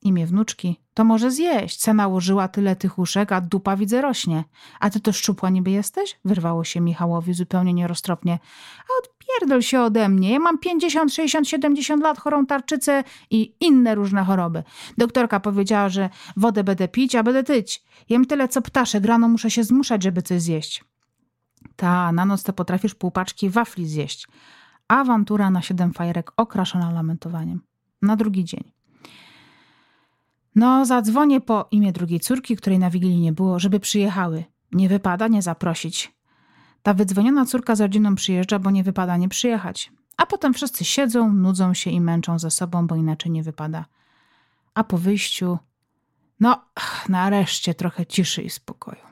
imię 0.02 0.26
wnuczki, 0.26 0.80
to 0.94 1.04
może 1.04 1.30
zjeść. 1.30 1.80
Se 1.80 1.94
nałożyła 1.94 2.48
tyle 2.48 2.76
tych 2.76 2.98
uszek, 2.98 3.32
a 3.32 3.40
dupa 3.40 3.76
widzę 3.76 4.02
rośnie. 4.02 4.44
A 4.80 4.90
ty 4.90 5.00
to 5.00 5.12
szczupła 5.12 5.50
niby 5.50 5.70
jesteś? 5.70 6.18
Wyrwało 6.24 6.64
się 6.64 6.80
Michałowi 6.80 7.34
zupełnie 7.34 7.74
nieroztropnie. 7.74 8.38
A 8.78 9.06
odpierdol 9.34 9.62
się 9.62 9.80
ode 9.80 10.08
mnie. 10.08 10.30
Ja 10.30 10.38
mam 10.38 10.58
50, 10.58 11.14
60, 11.14 11.48
70 11.48 12.02
lat, 12.02 12.18
chorą 12.18 12.46
tarczycę 12.46 13.04
i 13.30 13.54
inne 13.60 13.94
różne 13.94 14.24
choroby. 14.24 14.62
Doktorka 14.98 15.40
powiedziała, 15.40 15.88
że 15.88 16.10
wodę 16.36 16.64
będę 16.64 16.88
pić, 16.88 17.14
a 17.14 17.22
będę 17.22 17.44
tyć. 17.44 17.84
Jem 18.08 18.24
tyle 18.24 18.48
co 18.48 18.62
ptaszek, 18.62 19.04
rano 19.04 19.28
muszę 19.28 19.50
się 19.50 19.64
zmuszać, 19.64 20.02
żeby 20.02 20.22
coś 20.22 20.42
zjeść. 20.42 20.84
Ta, 21.76 22.12
na 22.12 22.24
noc 22.24 22.42
to 22.42 22.52
potrafisz 22.52 22.94
pół 22.94 23.10
paczki 23.10 23.50
wafli 23.50 23.86
zjeść. 23.86 24.26
Awantura 24.88 25.50
na 25.50 25.62
siedem 25.62 25.92
fajerek 25.92 26.32
okraszona 26.36 26.92
lamentowaniem. 26.92 27.60
Na 28.02 28.16
drugi 28.16 28.44
dzień. 28.44 28.72
No, 30.54 30.86
zadzwonię 30.86 31.40
po 31.40 31.68
imię 31.70 31.92
drugiej 31.92 32.20
córki, 32.20 32.56
której 32.56 32.78
na 32.78 32.90
Wigilii 32.90 33.20
nie 33.20 33.32
było, 33.32 33.58
żeby 33.58 33.80
przyjechały. 33.80 34.44
Nie 34.72 34.88
wypada 34.88 35.28
nie 35.28 35.42
zaprosić. 35.42 36.14
Ta 36.84 36.94
wydzwoniona 36.94 37.46
córka 37.46 37.76
z 37.76 37.80
rodziną 37.80 38.14
przyjeżdża, 38.14 38.58
bo 38.58 38.70
nie 38.70 38.84
wypada 38.84 39.16
nie 39.16 39.28
przyjechać. 39.28 39.92
A 40.16 40.26
potem 40.26 40.54
wszyscy 40.54 40.84
siedzą, 40.84 41.32
nudzą 41.32 41.74
się 41.74 41.90
i 41.90 42.00
męczą 42.00 42.38
ze 42.38 42.50
sobą, 42.50 42.86
bo 42.86 42.96
inaczej 42.96 43.32
nie 43.32 43.42
wypada. 43.42 43.84
A 44.74 44.84
po 44.84 44.98
wyjściu, 44.98 45.58
no, 46.40 46.64
nareszcie 47.08 47.74
trochę 47.74 48.06
ciszy 48.06 48.42
i 48.42 48.50
spokoju. 48.50 49.02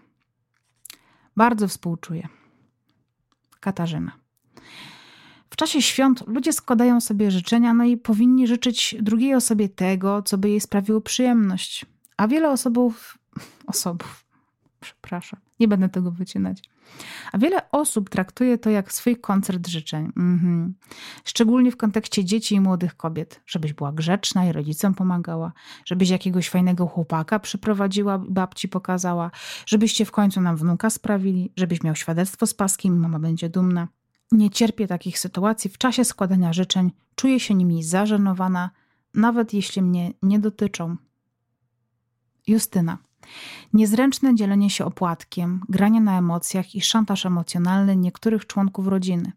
Bardzo 1.37 1.69
współczuję. 1.69 2.29
Katarzyna. 3.61 4.13
W 5.51 5.57
czasie 5.57 5.83
świąt 5.83 6.25
ludzie 6.27 6.53
składają 6.53 7.01
sobie 7.01 7.31
życzenia, 7.31 7.75
no 7.75 7.85
i 7.85 7.97
powinni 7.97 8.47
życzyć 8.47 8.97
drugiej 9.01 9.35
osobie 9.35 9.69
tego, 9.69 10.23
co 10.23 10.39
by 10.39 10.49
jej 10.49 10.61
sprawiło 10.61 11.01
przyjemność. 11.01 11.87
A 12.17 12.29
wiele 12.29 12.51
osobów, 12.51 13.19
osobów, 13.67 14.25
przepraszam, 14.81 15.41
nie 15.61 15.69
będę 15.69 15.89
tego 15.89 16.11
wycinać. 16.11 16.72
A 17.33 17.39
wiele 17.39 17.71
osób 17.71 18.11
traktuje 18.11 18.59
to 18.59 18.71
jak 18.71 18.93
swój 18.93 19.17
koncert 19.17 19.69
życzeń. 19.69 20.13
Mhm. 20.17 20.75
Szczególnie 21.25 21.73
w 21.73 21.77
kontekście 21.77 22.25
dzieci 22.25 22.55
i 22.55 22.61
młodych 22.61 22.97
kobiet. 22.97 23.41
Żebyś 23.47 23.73
była 23.73 23.93
grzeczna 23.93 24.47
i 24.47 24.53
rodzicom 24.53 24.95
pomagała, 24.95 25.53
żebyś 25.85 26.09
jakiegoś 26.09 26.49
fajnego 26.49 26.87
chłopaka 26.87 27.39
przyprowadziła 27.39 28.19
babci 28.19 28.69
pokazała, 28.69 29.31
żebyście 29.67 30.05
w 30.05 30.11
końcu 30.11 30.41
nam 30.41 30.57
wnuka 30.57 30.91
sprawili, 30.91 31.53
żebyś 31.57 31.83
miał 31.83 31.95
świadectwo 31.95 32.47
z 32.47 32.55
paskiem 32.55 32.97
i 32.97 32.99
mama 32.99 33.19
będzie 33.19 33.49
dumna. 33.49 33.89
Nie 34.33 34.51
cierpię 34.51 34.87
takich 34.87 35.19
sytuacji 35.19 35.71
w 35.71 35.79
czasie 35.79 36.05
składania 36.05 36.53
życzeń, 36.53 36.91
czuję 37.15 37.41
się 37.41 37.55
nimi 37.55 37.83
zażenowana, 37.83 38.71
nawet 39.15 39.55
jeśli 39.55 39.83
mnie 39.83 40.13
nie 40.23 40.39
dotyczą. 40.39 40.97
Justyna. 42.47 42.99
Niezręczne 43.73 44.35
dzielenie 44.35 44.71
się 44.71 44.85
opłatkiem, 44.85 45.61
granie 45.69 46.01
na 46.01 46.19
emocjach 46.19 46.75
i 46.75 46.81
szantaż 46.81 47.27
emocjonalny 47.27 47.97
niektórych 47.97 48.47
członków 48.47 48.89
rodziny. 48.89 49.33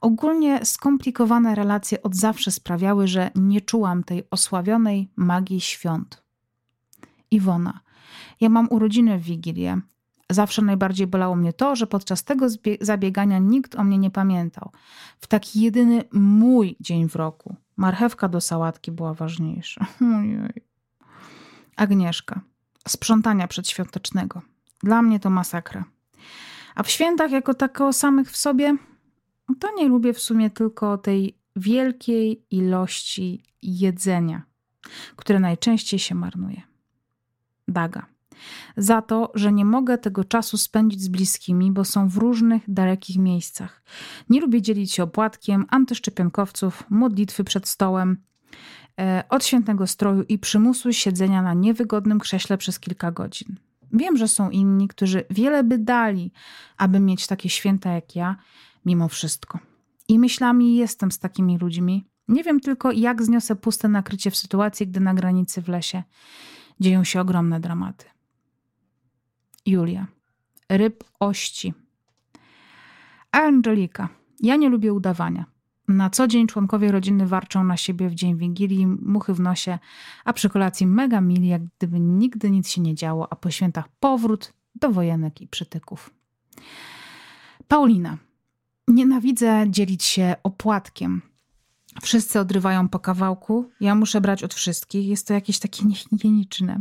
Ogólnie 0.00 0.64
skomplikowane 0.64 1.54
relacje 1.54 2.02
od 2.02 2.14
zawsze 2.14 2.50
sprawiały, 2.50 3.08
że 3.08 3.30
nie 3.34 3.60
czułam 3.60 4.04
tej 4.04 4.30
osławionej 4.30 5.10
magii 5.16 5.60
świąt. 5.60 6.22
Iwona. 7.30 7.80
Ja 8.40 8.48
mam 8.48 8.68
urodziny 8.70 9.18
w 9.18 9.22
Wigilię, 9.22 9.80
Zawsze 10.30 10.62
najbardziej 10.62 11.06
bolało 11.06 11.36
mnie 11.36 11.52
to, 11.52 11.76
że 11.76 11.86
podczas 11.86 12.24
tego 12.24 12.46
zabiegania 12.80 13.38
nikt 13.38 13.74
o 13.74 13.84
mnie 13.84 13.98
nie 13.98 14.10
pamiętał. 14.10 14.72
W 15.18 15.26
taki 15.26 15.60
jedyny 15.60 16.04
mój 16.12 16.76
dzień 16.80 17.08
w 17.08 17.16
roku 17.16 17.56
marchewka 17.76 18.28
do 18.28 18.40
sałatki 18.40 18.92
była 18.92 19.14
ważniejsza. 19.14 19.86
Ojej. 20.18 20.64
Agnieszka. 21.76 22.40
Sprzątania 22.88 23.48
przedświątecznego. 23.48 24.42
Dla 24.82 25.02
mnie 25.02 25.20
to 25.20 25.30
masakra. 25.30 25.84
A 26.74 26.82
w 26.82 26.90
świętach 26.90 27.30
jako 27.30 27.54
tako 27.54 27.92
samych 27.92 28.30
w 28.30 28.36
sobie, 28.36 28.76
to 29.60 29.68
nie 29.76 29.88
lubię 29.88 30.12
w 30.12 30.20
sumie 30.20 30.50
tylko 30.50 30.98
tej 30.98 31.38
wielkiej 31.56 32.46
ilości 32.50 33.42
jedzenia, 33.62 34.42
które 35.16 35.40
najczęściej 35.40 36.00
się 36.00 36.14
marnuje. 36.14 36.62
Daga 37.68 38.14
za 38.76 39.02
to, 39.02 39.32
że 39.34 39.52
nie 39.52 39.64
mogę 39.64 39.98
tego 39.98 40.24
czasu 40.24 40.58
spędzić 40.58 41.02
z 41.02 41.08
bliskimi, 41.08 41.72
bo 41.72 41.84
są 41.84 42.08
w 42.08 42.16
różnych, 42.16 42.62
dalekich 42.68 43.18
miejscach. 43.18 43.82
Nie 44.28 44.40
lubię 44.40 44.62
dzielić 44.62 44.92
się 44.92 45.02
opłatkiem, 45.02 45.66
antyszczepionkowców, 45.68 46.84
modlitwy 46.90 47.44
przed 47.44 47.68
stołem, 47.68 48.16
e, 49.00 49.24
od 49.28 49.44
świętego 49.44 49.86
stroju 49.86 50.22
i 50.22 50.38
przymusu 50.38 50.92
siedzenia 50.92 51.42
na 51.42 51.54
niewygodnym 51.54 52.18
krześle 52.18 52.58
przez 52.58 52.80
kilka 52.80 53.12
godzin. 53.12 53.56
Wiem, 53.92 54.16
że 54.16 54.28
są 54.28 54.50
inni, 54.50 54.88
którzy 54.88 55.24
wiele 55.30 55.64
by 55.64 55.78
dali, 55.78 56.32
aby 56.76 57.00
mieć 57.00 57.26
takie 57.26 57.48
święta 57.48 57.92
jak 57.92 58.16
ja, 58.16 58.36
mimo 58.84 59.08
wszystko. 59.08 59.58
I 60.08 60.18
myślami 60.18 60.76
jestem 60.76 61.12
z 61.12 61.18
takimi 61.18 61.58
ludźmi. 61.58 62.06
Nie 62.28 62.44
wiem 62.44 62.60
tylko, 62.60 62.92
jak 62.92 63.22
zniosę 63.22 63.56
puste 63.56 63.88
nakrycie 63.88 64.30
w 64.30 64.36
sytuacji, 64.36 64.86
gdy 64.86 65.00
na 65.00 65.14
granicy 65.14 65.62
w 65.62 65.68
lesie 65.68 66.02
dzieją 66.80 67.04
się 67.04 67.20
ogromne 67.20 67.60
dramaty. 67.60 68.06
Julia. 69.66 70.06
Ryb 70.68 71.04
ości. 71.20 71.74
Angelika. 73.32 74.08
Ja 74.40 74.56
nie 74.56 74.68
lubię 74.68 74.92
udawania. 74.92 75.53
Na 75.88 76.10
co 76.10 76.28
dzień 76.28 76.46
członkowie 76.46 76.92
rodziny 76.92 77.26
warczą 77.26 77.64
na 77.64 77.76
siebie 77.76 78.08
w 78.08 78.14
dzień 78.14 78.36
Wigilii, 78.36 78.86
muchy 78.86 79.34
w 79.34 79.40
nosie, 79.40 79.78
a 80.24 80.32
przy 80.32 80.50
kolacji 80.50 80.86
mega 80.86 81.20
mili, 81.20 81.48
jak 81.48 81.62
gdyby 81.64 82.00
nigdy 82.00 82.50
nic 82.50 82.68
się 82.68 82.80
nie 82.80 82.94
działo, 82.94 83.32
a 83.32 83.36
po 83.36 83.50
świętach 83.50 83.88
powrót 84.00 84.52
do 84.74 84.90
wojenek 84.90 85.40
i 85.40 85.48
przytyków. 85.48 86.10
Paulina. 87.68 88.18
Nienawidzę 88.88 89.64
dzielić 89.68 90.04
się 90.04 90.34
opłatkiem. 90.42 91.22
Wszyscy 92.02 92.40
odrywają 92.40 92.88
po 92.88 92.98
kawałku, 92.98 93.70
ja 93.80 93.94
muszę 93.94 94.20
brać 94.20 94.42
od 94.42 94.54
wszystkich. 94.54 95.06
Jest 95.06 95.26
to 95.26 95.34
jakieś 95.34 95.58
takie 95.58 95.84
niehigieniczne. 95.84 96.80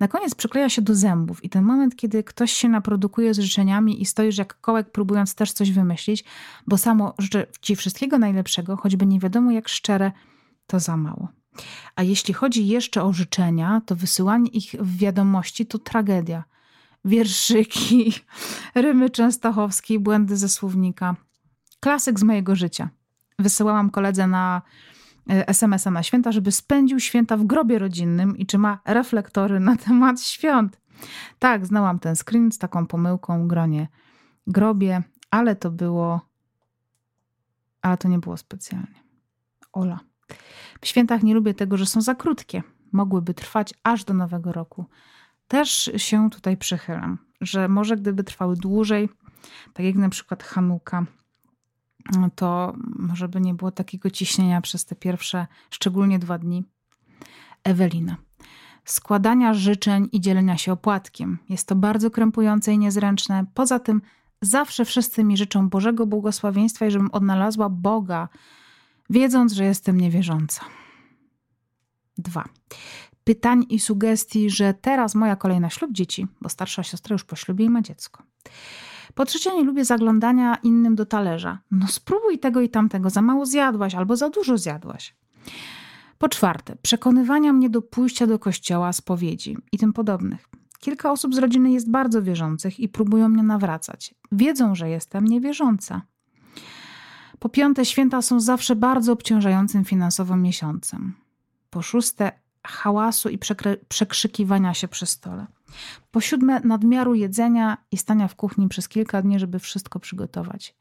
Na 0.00 0.08
koniec 0.08 0.34
przykleja 0.34 0.68
się 0.68 0.82
do 0.82 0.94
zębów 0.94 1.44
i 1.44 1.48
ten 1.48 1.64
moment, 1.64 1.96
kiedy 1.96 2.24
ktoś 2.24 2.52
się 2.52 2.68
naprodukuje 2.68 3.34
z 3.34 3.38
życzeniami 3.38 4.02
i 4.02 4.06
stoisz 4.06 4.38
jak 4.38 4.60
kołek, 4.60 4.90
próbując 4.90 5.34
też 5.34 5.52
coś 5.52 5.72
wymyślić, 5.72 6.24
bo 6.66 6.78
samo 6.78 7.14
życzę 7.18 7.46
ci 7.60 7.76
wszystkiego 7.76 8.18
najlepszego, 8.18 8.76
choćby 8.76 9.06
nie 9.06 9.20
wiadomo 9.20 9.50
jak 9.50 9.68
szczere, 9.68 10.12
to 10.66 10.80
za 10.80 10.96
mało. 10.96 11.28
A 11.96 12.02
jeśli 12.02 12.34
chodzi 12.34 12.66
jeszcze 12.66 13.02
o 13.02 13.12
życzenia, 13.12 13.82
to 13.86 13.96
wysyłanie 13.96 14.50
ich 14.50 14.70
w 14.80 14.96
wiadomości 14.96 15.66
to 15.66 15.78
tragedia. 15.78 16.44
Wierszyki, 17.04 18.12
rymy 18.74 19.10
częstochowskie, 19.10 20.00
błędy 20.00 20.36
ze 20.36 20.48
słownika. 20.48 21.16
Klasyk 21.80 22.20
z 22.20 22.22
mojego 22.22 22.56
życia. 22.56 22.90
Wysyłałam 23.38 23.90
koledze 23.90 24.26
na 24.26 24.62
e, 25.30 25.48
SMS-a 25.48 25.90
na 25.90 26.02
święta, 26.02 26.32
żeby 26.32 26.52
spędził 26.52 27.00
święta 27.00 27.36
w 27.36 27.44
grobie 27.44 27.78
rodzinnym 27.78 28.36
i 28.36 28.46
czy 28.46 28.58
ma 28.58 28.80
reflektory 28.84 29.60
na 29.60 29.76
temat 29.86 30.20
świąt. 30.20 30.80
Tak, 31.38 31.66
znałam 31.66 31.98
ten 31.98 32.16
screen 32.16 32.52
z 32.52 32.58
taką 32.58 32.86
pomyłką 32.86 33.48
gronie 33.48 33.88
grobie, 34.46 35.02
ale 35.30 35.56
to 35.56 35.70
było. 35.70 36.20
Ale 37.82 37.96
to 37.96 38.08
nie 38.08 38.18
było 38.18 38.36
specjalnie. 38.36 39.02
Ola. 39.72 40.00
W 40.80 40.86
świętach 40.86 41.22
nie 41.22 41.34
lubię 41.34 41.54
tego, 41.54 41.76
że 41.76 41.86
są 41.86 42.00
za 42.00 42.14
krótkie. 42.14 42.62
Mogłyby 42.92 43.34
trwać 43.34 43.74
aż 43.82 44.04
do 44.04 44.14
nowego 44.14 44.52
roku. 44.52 44.86
Też 45.48 45.90
się 45.96 46.30
tutaj 46.30 46.56
przychylam, 46.56 47.18
że 47.40 47.68
może 47.68 47.96
gdyby 47.96 48.24
trwały 48.24 48.56
dłużej, 48.56 49.08
tak 49.72 49.86
jak 49.86 49.94
na 49.94 50.08
przykład 50.08 50.42
Hanuka, 50.42 51.06
to 52.34 52.74
może 52.98 53.28
by 53.28 53.40
nie 53.40 53.54
było 53.54 53.70
takiego 53.70 54.10
ciśnienia 54.10 54.60
przez 54.60 54.84
te 54.84 54.96
pierwsze, 54.96 55.46
szczególnie 55.70 56.18
dwa 56.18 56.38
dni. 56.38 56.64
Ewelina. 57.64 58.16
Składania 58.84 59.54
życzeń 59.54 60.08
i 60.12 60.20
dzielenia 60.20 60.56
się 60.56 60.72
opłatkiem. 60.72 61.38
Jest 61.48 61.68
to 61.68 61.74
bardzo 61.74 62.10
krępujące 62.10 62.72
i 62.72 62.78
niezręczne. 62.78 63.44
Poza 63.54 63.78
tym 63.78 64.02
zawsze 64.42 64.84
wszyscy 64.84 65.24
mi 65.24 65.36
życzą 65.36 65.68
Bożego 65.68 66.06
błogosławieństwa 66.06 66.86
i 66.86 66.90
żebym 66.90 67.10
odnalazła 67.10 67.68
Boga, 67.68 68.28
wiedząc, 69.10 69.52
że 69.52 69.64
jestem 69.64 70.00
niewierząca. 70.00 70.64
Dwa. 72.18 72.44
Pytań 73.24 73.66
i 73.68 73.78
sugestii, 73.80 74.50
że 74.50 74.74
teraz 74.74 75.14
moja 75.14 75.36
kolejna 75.36 75.70
ślub 75.70 75.92
dzieci, 75.92 76.26
bo 76.40 76.48
starsza 76.48 76.82
siostra 76.82 77.14
już 77.14 77.24
po 77.24 77.36
ślubie 77.36 77.64
i 77.64 77.70
ma 77.70 77.82
dziecko. 77.82 78.22
Po 79.16 79.24
trzecie, 79.24 79.54
nie 79.54 79.64
lubię 79.64 79.84
zaglądania 79.84 80.56
innym 80.62 80.94
do 80.94 81.06
talerza. 81.06 81.58
No 81.70 81.86
spróbuj 81.86 82.38
tego 82.38 82.60
i 82.60 82.68
tamtego, 82.68 83.10
za 83.10 83.22
mało 83.22 83.46
zjadłaś 83.46 83.94
albo 83.94 84.16
za 84.16 84.30
dużo 84.30 84.58
zjadłaś. 84.58 85.16
Po 86.18 86.28
czwarte, 86.28 86.76
przekonywania 86.82 87.52
mnie 87.52 87.70
do 87.70 87.82
pójścia 87.82 88.26
do 88.26 88.38
kościoła, 88.38 88.92
spowiedzi 88.92 89.56
i 89.72 89.78
tym 89.78 89.92
podobnych. 89.92 90.48
Kilka 90.80 91.12
osób 91.12 91.34
z 91.34 91.38
rodziny 91.38 91.70
jest 91.70 91.90
bardzo 91.90 92.22
wierzących 92.22 92.80
i 92.80 92.88
próbują 92.88 93.28
mnie 93.28 93.42
nawracać. 93.42 94.14
Wiedzą, 94.32 94.74
że 94.74 94.88
jestem 94.88 95.24
niewierząca. 95.24 96.02
Po 97.38 97.48
piąte, 97.48 97.84
święta 97.84 98.22
są 98.22 98.40
zawsze 98.40 98.76
bardzo 98.76 99.12
obciążającym 99.12 99.84
finansowo 99.84 100.36
miesiącem. 100.36 101.14
Po 101.70 101.82
szóste, 101.82 102.32
hałasu 102.66 103.28
i 103.28 103.38
przekrzykiwania 103.88 104.74
się 104.74 104.88
przy 104.88 105.06
stole. 105.06 105.46
Po 106.10 106.20
siódme, 106.20 106.60
nadmiaru 106.60 107.14
jedzenia 107.14 107.76
i 107.90 107.96
stania 107.96 108.28
w 108.28 108.34
kuchni 108.34 108.68
przez 108.68 108.88
kilka 108.88 109.22
dni, 109.22 109.38
żeby 109.38 109.58
wszystko 109.58 110.00
przygotować. 110.00 110.74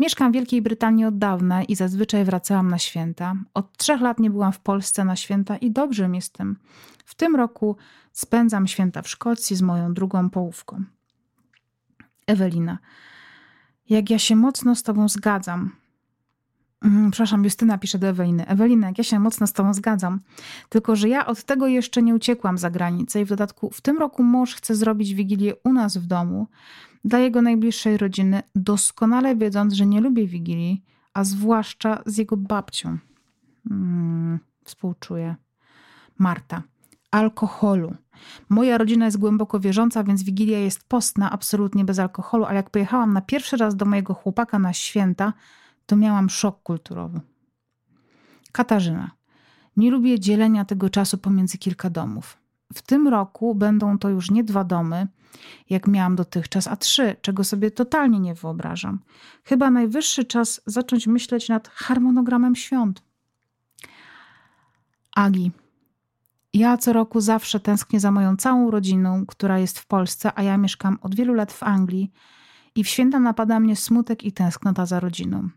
Mieszkam 0.00 0.32
w 0.32 0.34
Wielkiej 0.34 0.62
Brytanii 0.62 1.04
od 1.04 1.18
dawna 1.18 1.64
i 1.64 1.74
zazwyczaj 1.74 2.24
wracałam 2.24 2.70
na 2.70 2.78
święta. 2.78 3.34
Od 3.54 3.76
trzech 3.76 4.00
lat 4.00 4.18
nie 4.18 4.30
byłam 4.30 4.52
w 4.52 4.60
Polsce 4.60 5.04
na 5.04 5.16
święta 5.16 5.56
i 5.56 5.70
dobrze 5.70 6.08
mi 6.08 6.22
z 6.22 6.30
tym. 6.30 6.58
W 7.04 7.14
tym 7.14 7.36
roku 7.36 7.76
spędzam 8.12 8.66
święta 8.66 9.02
w 9.02 9.08
Szkocji 9.08 9.56
z 9.56 9.62
moją 9.62 9.94
drugą 9.94 10.30
połówką. 10.30 10.84
Ewelina. 12.26 12.78
Jak 13.88 14.10
ja 14.10 14.18
się 14.18 14.36
mocno 14.36 14.74
z 14.74 14.82
Tobą 14.82 15.08
zgadzam, 15.08 15.76
przepraszam, 17.10 17.44
Justyna 17.44 17.78
pisze 17.78 17.98
do 17.98 18.06
Eweliny. 18.06 18.46
Ewelina, 18.46 18.90
ja 18.98 19.04
się 19.04 19.20
mocno 19.20 19.46
z 19.46 19.52
Tobą 19.52 19.74
zgadzam. 19.74 20.20
Tylko, 20.68 20.96
że 20.96 21.08
ja 21.08 21.26
od 21.26 21.44
tego 21.44 21.66
jeszcze 21.66 22.02
nie 22.02 22.14
uciekłam 22.14 22.58
za 22.58 22.70
granicę 22.70 23.20
i 23.20 23.24
w 23.24 23.28
dodatku 23.28 23.70
w 23.70 23.80
tym 23.80 23.98
roku 23.98 24.22
mąż 24.22 24.54
chce 24.54 24.74
zrobić 24.74 25.14
wigilię 25.14 25.54
u 25.64 25.72
nas 25.72 25.96
w 25.96 26.06
domu 26.06 26.46
dla 27.04 27.18
jego 27.18 27.42
najbliższej 27.42 27.96
rodziny, 27.96 28.42
doskonale 28.54 29.36
wiedząc, 29.36 29.74
że 29.74 29.86
nie 29.86 30.00
lubię 30.00 30.26
wigilii, 30.26 30.84
a 31.14 31.24
zwłaszcza 31.24 32.02
z 32.06 32.18
jego 32.18 32.36
babcią. 32.36 32.98
Hmm, 33.68 34.38
współczuję. 34.64 35.36
Marta. 36.18 36.62
Alkoholu. 37.10 37.94
Moja 38.48 38.78
rodzina 38.78 39.04
jest 39.04 39.18
głęboko 39.18 39.60
wierząca, 39.60 40.04
więc 40.04 40.22
wigilia 40.22 40.58
jest 40.58 40.88
postna, 40.88 41.30
absolutnie 41.30 41.84
bez 41.84 41.98
alkoholu, 41.98 42.44
ale 42.44 42.56
jak 42.56 42.70
pojechałam 42.70 43.12
na 43.12 43.20
pierwszy 43.20 43.56
raz 43.56 43.76
do 43.76 43.84
mojego 43.84 44.14
chłopaka 44.14 44.58
na 44.58 44.72
święta, 44.72 45.32
to 45.86 45.96
miałam 45.96 46.30
szok 46.30 46.62
kulturowy. 46.62 47.20
Katarzyna. 48.52 49.10
Nie 49.76 49.90
lubię 49.90 50.20
dzielenia 50.20 50.64
tego 50.64 50.90
czasu 50.90 51.18
pomiędzy 51.18 51.58
kilka 51.58 51.90
domów. 51.90 52.38
W 52.74 52.82
tym 52.82 53.08
roku 53.08 53.54
będą 53.54 53.98
to 53.98 54.08
już 54.08 54.30
nie 54.30 54.44
dwa 54.44 54.64
domy, 54.64 55.08
jak 55.70 55.86
miałam 55.86 56.16
dotychczas, 56.16 56.66
a 56.66 56.76
trzy, 56.76 57.16
czego 57.22 57.44
sobie 57.44 57.70
totalnie 57.70 58.20
nie 58.20 58.34
wyobrażam. 58.34 59.00
Chyba 59.44 59.70
najwyższy 59.70 60.24
czas 60.24 60.60
zacząć 60.66 61.06
myśleć 61.06 61.48
nad 61.48 61.68
harmonogramem 61.68 62.56
świąt. 62.56 63.02
Agi. 65.16 65.50
Ja 66.54 66.76
co 66.76 66.92
roku 66.92 67.20
zawsze 67.20 67.60
tęsknię 67.60 68.00
za 68.00 68.10
moją 68.10 68.36
całą 68.36 68.70
rodziną, 68.70 69.26
która 69.26 69.58
jest 69.58 69.78
w 69.78 69.86
Polsce, 69.86 70.32
a 70.34 70.42
ja 70.42 70.56
mieszkam 70.56 70.98
od 71.00 71.14
wielu 71.14 71.34
lat 71.34 71.52
w 71.52 71.62
Anglii 71.62 72.12
i 72.74 72.84
w 72.84 72.88
święta 72.88 73.20
napada 73.20 73.60
mnie 73.60 73.76
smutek 73.76 74.24
i 74.24 74.32
tęsknota 74.32 74.86
za 74.86 75.00
rodziną. 75.00 75.48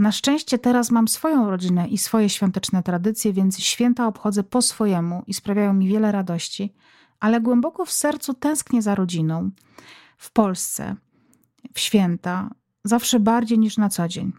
Na 0.00 0.12
szczęście 0.12 0.58
teraz 0.58 0.90
mam 0.90 1.08
swoją 1.08 1.50
rodzinę 1.50 1.88
i 1.88 1.98
swoje 1.98 2.28
świąteczne 2.28 2.82
tradycje, 2.82 3.32
więc 3.32 3.58
święta 3.58 4.06
obchodzę 4.06 4.42
po 4.42 4.62
swojemu 4.62 5.22
i 5.26 5.34
sprawiają 5.34 5.74
mi 5.74 5.88
wiele 5.88 6.12
radości, 6.12 6.74
ale 7.20 7.40
głęboko 7.40 7.84
w 7.84 7.92
sercu 7.92 8.34
tęsknię 8.34 8.82
za 8.82 8.94
rodziną. 8.94 9.50
W 10.16 10.32
Polsce, 10.32 10.96
w 11.74 11.80
święta, 11.80 12.50
zawsze 12.84 13.20
bardziej 13.20 13.58
niż 13.58 13.76
na 13.76 13.88
co 13.88 14.08
dzień. 14.08 14.32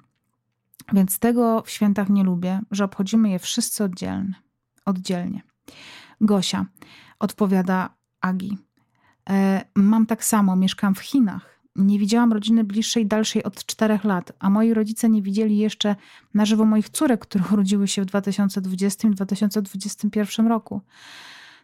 Więc 0.93 1.19
tego 1.19 1.61
w 1.61 1.69
świętach 1.69 2.09
nie 2.09 2.23
lubię, 2.23 2.61
że 2.71 2.83
obchodzimy 2.83 3.29
je 3.29 3.39
wszyscy 3.39 3.83
oddzielnie. 3.83 4.33
oddzielnie. 4.85 5.41
Gosia 6.21 6.65
odpowiada 7.19 7.89
Agi. 8.21 8.57
E, 9.29 9.65
mam 9.75 10.05
tak 10.05 10.25
samo, 10.25 10.55
mieszkam 10.55 10.95
w 10.95 10.99
Chinach 10.99 11.60
nie 11.75 11.99
widziałam 11.99 12.33
rodziny 12.33 12.63
bliższej, 12.63 13.05
dalszej 13.05 13.43
od 13.43 13.65
czterech 13.65 14.03
lat, 14.03 14.31
a 14.39 14.49
moi 14.49 14.73
rodzice 14.73 15.09
nie 15.09 15.21
widzieli 15.21 15.57
jeszcze 15.57 15.95
na 16.33 16.45
żywo 16.45 16.65
moich 16.65 16.89
córek, 16.89 17.21
które 17.21 17.43
urodziły 17.53 17.87
się 17.87 18.01
w 18.01 18.05
2020 18.05 19.07
i 19.07 19.11
2021 19.11 20.47
roku. 20.47 20.81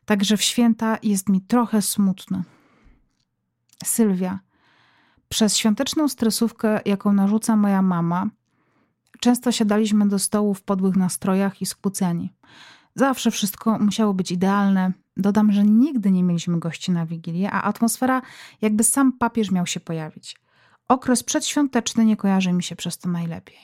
Także 0.05 0.37
w 0.37 0.41
święta 0.41 0.97
jest 1.03 1.29
mi 1.29 1.41
trochę 1.41 1.81
smutno. 1.81 2.43
Sylwia. 3.85 4.39
Przez 5.29 5.57
świąteczną 5.57 6.07
stresówkę, 6.07 6.79
jaką 6.85 7.13
narzuca 7.13 7.55
moja 7.55 7.81
mama, 7.81 8.29
często 9.19 9.51
siadaliśmy 9.51 10.07
do 10.07 10.19
stołu 10.19 10.53
w 10.53 10.61
podłych 10.61 10.95
nastrojach 10.95 11.61
i 11.61 11.65
skłóceni. 11.65 12.33
Zawsze 12.95 13.31
wszystko 13.31 13.79
musiało 13.79 14.13
być 14.13 14.31
idealne, 14.31 14.93
Dodam, 15.17 15.51
że 15.51 15.63
nigdy 15.63 16.11
nie 16.11 16.23
mieliśmy 16.23 16.59
gości 16.59 16.91
na 16.91 17.05
Wigilię, 17.05 17.51
a 17.51 17.61
atmosfera 17.61 18.21
jakby 18.61 18.83
sam 18.83 19.13
papież 19.13 19.51
miał 19.51 19.65
się 19.65 19.79
pojawić. 19.79 20.35
Okres 20.87 21.23
przedświąteczny 21.23 22.05
nie 22.05 22.17
kojarzy 22.17 22.53
mi 22.53 22.63
się 22.63 22.75
przez 22.75 22.97
to 22.97 23.09
najlepiej. 23.09 23.57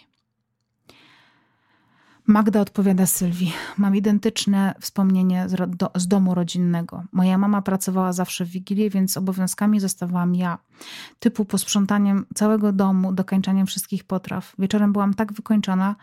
Magda 2.28 2.62
odpowiada 2.62 3.06
Sylwii. 3.06 3.54
Mam 3.78 3.96
identyczne 3.96 4.76
wspomnienie 4.80 5.50
z, 5.50 5.78
do, 5.78 5.92
z, 5.96 6.08
domu 6.08 6.36
rodzinnego. 6.36 7.04
Moja 7.12 7.38
mama 7.38 7.62
pracowała 7.62 8.14
zawsze 8.14 8.46
w 8.46 8.50
Wigilię, 8.50 8.90
więc 8.90 9.18
obowiązkami 9.18 9.80
zostawałam 9.80 10.36
ja. 10.36 10.58
Typu 11.20 11.46
posprzątaniem 11.46 12.26
całego 12.36 12.72
domu, 12.72 13.14
dokańczaniem 13.14 13.68
wszystkich 13.68 14.04
potraw. 14.04 14.54
Wieczorem 14.60 14.94
byłam 14.94 15.14
tak 15.14 15.34
wykończona, 15.34 15.96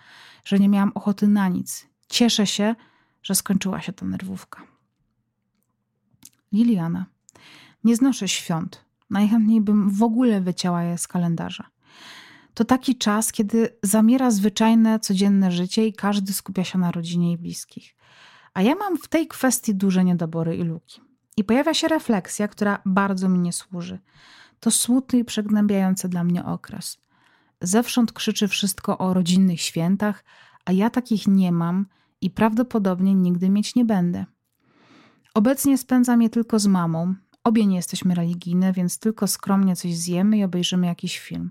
że 0.45 0.59
nie 0.59 0.69
miałam 0.69 0.93
ochoty 0.95 1.29
na 1.29 1.49
nic. 1.49 1.87
Cieszę 2.09 2.47
się, 2.47 2.75
że 3.23 3.35
skończyła 3.35 3.81
się 3.81 3.93
ta 3.93 4.07
nerwówka. 4.07 4.63
Liliana. 6.53 7.07
Nie 7.85 7.97
znoszę 7.97 8.29
świąt. 8.29 8.85
Najchętniej 9.11 9.61
bym 9.61 9.91
w 9.91 10.03
ogóle 10.03 10.41
wycięła 10.41 10.83
je 10.83 10.99
z 10.99 11.09
kalendarza. 11.09 11.71
To 12.55 12.65
taki 12.65 12.97
czas, 12.97 13.33
kiedy 13.33 13.79
zamiera 13.83 14.31
zwyczajne, 14.31 15.01
codzienne 15.01 15.51
życie 15.53 15.87
i 15.87 15.93
każdy 15.93 16.33
skupia 16.33 16.65
się 16.65 16.79
na 16.79 16.91
rodzinie 16.91 17.33
i 17.33 17.39
bliskich. 17.39 17.97
A 18.55 18.63
ja 18.63 18.75
mam 18.75 18.99
w 18.99 19.09
tej 19.09 19.27
kwestii 19.29 19.75
duże 19.75 20.05
niedobory 20.05 20.57
i 20.57 20.63
luki. 20.63 21.01
I 21.37 21.45
pojawia 21.45 21.75
się 21.75 21.89
refleksja, 21.89 22.49
która 22.49 22.83
bardzo 22.87 23.29
mi 23.29 23.39
nie 23.39 23.53
służy. 23.53 23.99
to 24.61 24.71
smutny 24.71 25.19
i 25.19 25.25
przegnębiający 25.25 26.09
dla 26.09 26.25
mnie 26.25 26.45
okres. 26.45 26.99
Zewsząd 27.61 28.13
krzyczy 28.13 28.49
wszystko 28.49 28.99
o 28.99 29.15
rodzinnych 29.15 29.61
świętach, 29.61 30.25
a 30.65 30.73
ja 30.73 30.91
takich 30.91 31.27
nie 31.27 31.53
mam 31.53 31.87
i 32.21 32.31
prawdopodobnie 32.31 33.15
nigdy 33.15 33.51
mieć 33.51 33.75
nie 33.75 33.85
będę. 33.85 34.27
Obecnie 35.35 35.79
spędzam 35.79 36.23
je 36.23 36.31
tylko 36.31 36.59
z 36.59 36.67
mamą. 36.67 37.15
Obie 37.45 37.67
nie 37.67 37.77
jesteśmy 37.77 38.15
religijne, 38.15 38.73
więc 38.73 38.99
tylko 38.99 39.27
skromnie 39.27 39.77
coś 39.77 39.97
zjemy 39.97 40.39
i 40.39 40.45
obejrzymy 40.45 40.87
jakiś 40.87 41.19
film. 41.19 41.51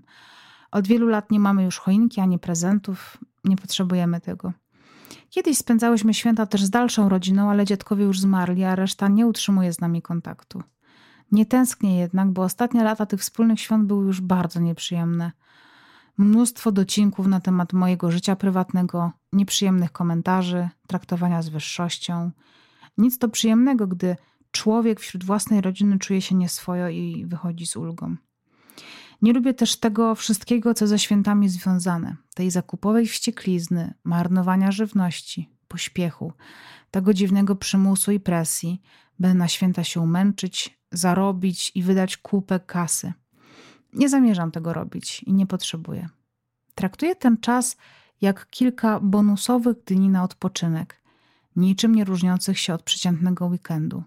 Od 0.70 0.86
wielu 0.86 1.08
lat 1.08 1.30
nie 1.30 1.40
mamy 1.40 1.64
już 1.64 1.78
choinki 1.78 2.20
ani 2.20 2.38
prezentów, 2.38 3.18
nie 3.44 3.56
potrzebujemy 3.56 4.20
tego. 4.20 4.52
Kiedyś 5.30 5.58
spędzałyśmy 5.58 6.14
święta 6.14 6.46
też 6.46 6.64
z 6.64 6.70
dalszą 6.70 7.08
rodziną, 7.08 7.50
ale 7.50 7.64
dziadkowie 7.64 8.04
już 8.04 8.20
zmarli, 8.20 8.64
a 8.64 8.76
reszta 8.76 9.08
nie 9.08 9.26
utrzymuje 9.26 9.72
z 9.72 9.80
nami 9.80 10.02
kontaktu. 10.02 10.62
Nie 11.32 11.46
tęsknię 11.46 11.98
jednak, 11.98 12.30
bo 12.30 12.42
ostatnie 12.42 12.84
lata 12.84 13.06
tych 13.06 13.20
wspólnych 13.20 13.60
świąt 13.60 13.86
były 13.86 14.06
już 14.06 14.20
bardzo 14.20 14.60
nieprzyjemne. 14.60 15.32
Mnóstwo 16.18 16.72
docinków 16.72 17.26
na 17.26 17.40
temat 17.40 17.72
mojego 17.72 18.10
życia 18.10 18.36
prywatnego, 18.36 19.12
nieprzyjemnych 19.32 19.92
komentarzy, 19.92 20.68
traktowania 20.86 21.42
z 21.42 21.48
wyższością. 21.48 22.30
Nic 22.98 23.18
to 23.18 23.28
przyjemnego, 23.28 23.86
gdy 23.86 24.16
człowiek 24.50 25.00
wśród 25.00 25.24
własnej 25.24 25.60
rodziny 25.60 25.98
czuje 25.98 26.22
się 26.22 26.34
nieswojo 26.34 26.88
i 26.88 27.26
wychodzi 27.26 27.66
z 27.66 27.76
ulgą. 27.76 28.16
Nie 29.22 29.32
lubię 29.32 29.54
też 29.54 29.76
tego 29.76 30.14
wszystkiego, 30.14 30.74
co 30.74 30.86
ze 30.86 30.98
świętami 30.98 31.48
związane, 31.48 32.16
tej 32.34 32.50
zakupowej 32.50 33.06
wścieklizny, 33.06 33.94
marnowania 34.04 34.72
żywności, 34.72 35.48
pośpiechu, 35.68 36.32
tego 36.90 37.14
dziwnego 37.14 37.56
przymusu 37.56 38.12
i 38.12 38.20
presji, 38.20 38.82
by 39.18 39.34
na 39.34 39.48
święta 39.48 39.84
się 39.84 40.00
umęczyć, 40.00 40.78
zarobić 40.92 41.72
i 41.74 41.82
wydać 41.82 42.16
kupę 42.16 42.60
kasy. 42.60 43.12
Nie 43.92 44.08
zamierzam 44.08 44.50
tego 44.50 44.72
robić 44.72 45.22
i 45.22 45.32
nie 45.32 45.46
potrzebuję. 45.46 46.08
Traktuję 46.74 47.16
ten 47.16 47.38
czas 47.38 47.76
jak 48.20 48.50
kilka 48.50 49.00
bonusowych 49.00 49.76
dni 49.86 50.08
na 50.08 50.24
odpoczynek, 50.24 50.99
niczym 51.60 51.94
nie 51.94 52.04
różniących 52.04 52.58
się 52.58 52.74
od 52.74 52.82
przeciętnego 52.82 53.46
weekendu. 53.46 54.02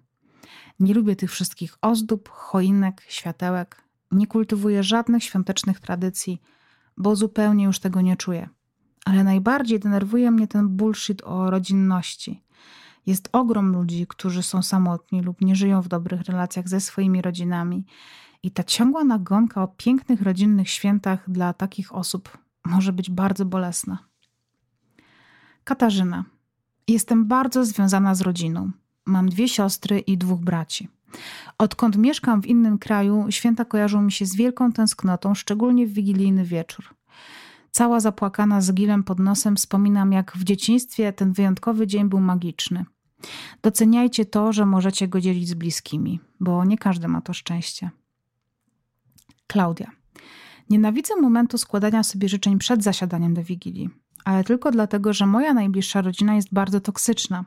Nie 0.79 0.93
lubię 0.93 1.15
tych 1.15 1.31
wszystkich 1.31 1.77
ozdób, 1.81 2.29
choinek, 2.29 3.03
światełek. 3.07 3.83
Nie 4.11 4.27
kultywuję 4.27 4.83
żadnych 4.83 5.23
świątecznych 5.23 5.79
tradycji, 5.79 6.41
bo 6.97 7.15
zupełnie 7.15 7.63
już 7.65 7.79
tego 7.79 8.01
nie 8.01 8.17
czuję. 8.17 8.49
Ale 9.05 9.23
najbardziej 9.23 9.79
denerwuje 9.79 10.31
mnie 10.31 10.47
ten 10.47 10.69
bullshit 10.69 11.21
o 11.23 11.49
rodzinności. 11.49 12.43
Jest 13.05 13.29
ogrom 13.31 13.71
ludzi, 13.71 14.07
którzy 14.07 14.43
są 14.43 14.61
samotni 14.61 15.21
lub 15.21 15.41
nie 15.41 15.55
żyją 15.55 15.81
w 15.81 15.87
dobrych 15.87 16.21
relacjach 16.21 16.69
ze 16.69 16.79
swoimi 16.79 17.21
rodzinami. 17.21 17.85
I 18.43 18.51
ta 18.51 18.63
ciągła 18.63 19.03
nagonka 19.03 19.63
o 19.63 19.67
pięknych 19.67 20.21
rodzinnych 20.21 20.69
świętach 20.69 21.29
dla 21.31 21.53
takich 21.53 21.95
osób 21.95 22.37
może 22.65 22.93
być 22.93 23.09
bardzo 23.09 23.45
bolesna. 23.45 23.97
Katarzyna. 25.63 26.32
Jestem 26.87 27.27
bardzo 27.27 27.65
związana 27.65 28.15
z 28.15 28.21
rodziną. 28.21 28.71
Mam 29.05 29.29
dwie 29.29 29.47
siostry 29.47 29.99
i 29.99 30.17
dwóch 30.17 30.41
braci. 30.41 30.87
Odkąd 31.57 31.97
mieszkam 31.97 32.41
w 32.41 32.45
innym 32.45 32.77
kraju, 32.77 33.25
święta 33.29 33.65
kojarzą 33.65 34.01
mi 34.01 34.11
się 34.11 34.25
z 34.25 34.35
wielką 34.35 34.71
tęsknotą, 34.71 35.35
szczególnie 35.35 35.87
w 35.87 35.93
wigilijny 35.93 36.45
wieczór. 36.45 36.85
Cała 37.71 37.99
zapłakana 37.99 38.61
z 38.61 38.73
gilem 38.73 39.03
pod 39.03 39.19
nosem 39.19 39.55
wspominam, 39.55 40.11
jak 40.11 40.31
w 40.37 40.43
dzieciństwie 40.43 41.13
ten 41.13 41.33
wyjątkowy 41.33 41.87
dzień 41.87 42.09
był 42.09 42.19
magiczny. 42.19 42.85
Doceniajcie 43.61 44.25
to, 44.25 44.53
że 44.53 44.65
możecie 44.65 45.07
go 45.07 45.21
dzielić 45.21 45.49
z 45.49 45.53
bliskimi, 45.53 46.19
bo 46.39 46.65
nie 46.65 46.77
każdy 46.77 47.07
ma 47.07 47.21
to 47.21 47.33
szczęście. 47.33 47.89
Klaudia. 49.47 49.91
Nienawidzę 50.69 51.15
momentu 51.15 51.57
składania 51.57 52.03
sobie 52.03 52.29
życzeń 52.29 52.57
przed 52.57 52.83
zasiadaniem 52.83 53.33
do 53.33 53.43
wigilii, 53.43 53.89
ale 54.25 54.43
tylko 54.43 54.71
dlatego, 54.71 55.13
że 55.13 55.25
moja 55.25 55.53
najbliższa 55.53 56.01
rodzina 56.01 56.35
jest 56.35 56.53
bardzo 56.53 56.81
toksyczna. 56.81 57.45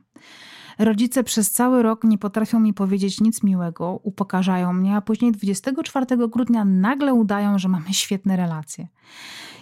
Rodzice 0.79 1.25
przez 1.25 1.51
cały 1.51 1.83
rok 1.83 2.05
nie 2.05 2.19
potrafią 2.19 2.61
mi 2.61 2.75
powiedzieć 2.75 3.21
nic 3.21 3.43
miłego, 3.43 4.01
upokarzają 4.03 4.73
mnie, 4.73 4.97
a 4.97 5.01
później 5.01 5.33
24 5.33 6.07
grudnia 6.29 6.65
nagle 6.65 7.15
udają, 7.15 7.59
że 7.59 7.69
mamy 7.69 7.95
świetne 7.95 8.37
relacje. 8.37 8.89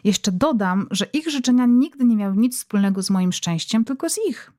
Jeszcze 0.04 0.32
dodam, 0.32 0.86
że 0.90 1.06
ich 1.12 1.30
życzenia 1.30 1.66
nigdy 1.66 2.04
nie 2.04 2.16
miały 2.16 2.36
nic 2.36 2.56
wspólnego 2.56 3.02
z 3.02 3.10
moim 3.10 3.32
szczęściem, 3.32 3.84
tylko 3.84 4.10
z 4.10 4.18
ich. 4.28 4.52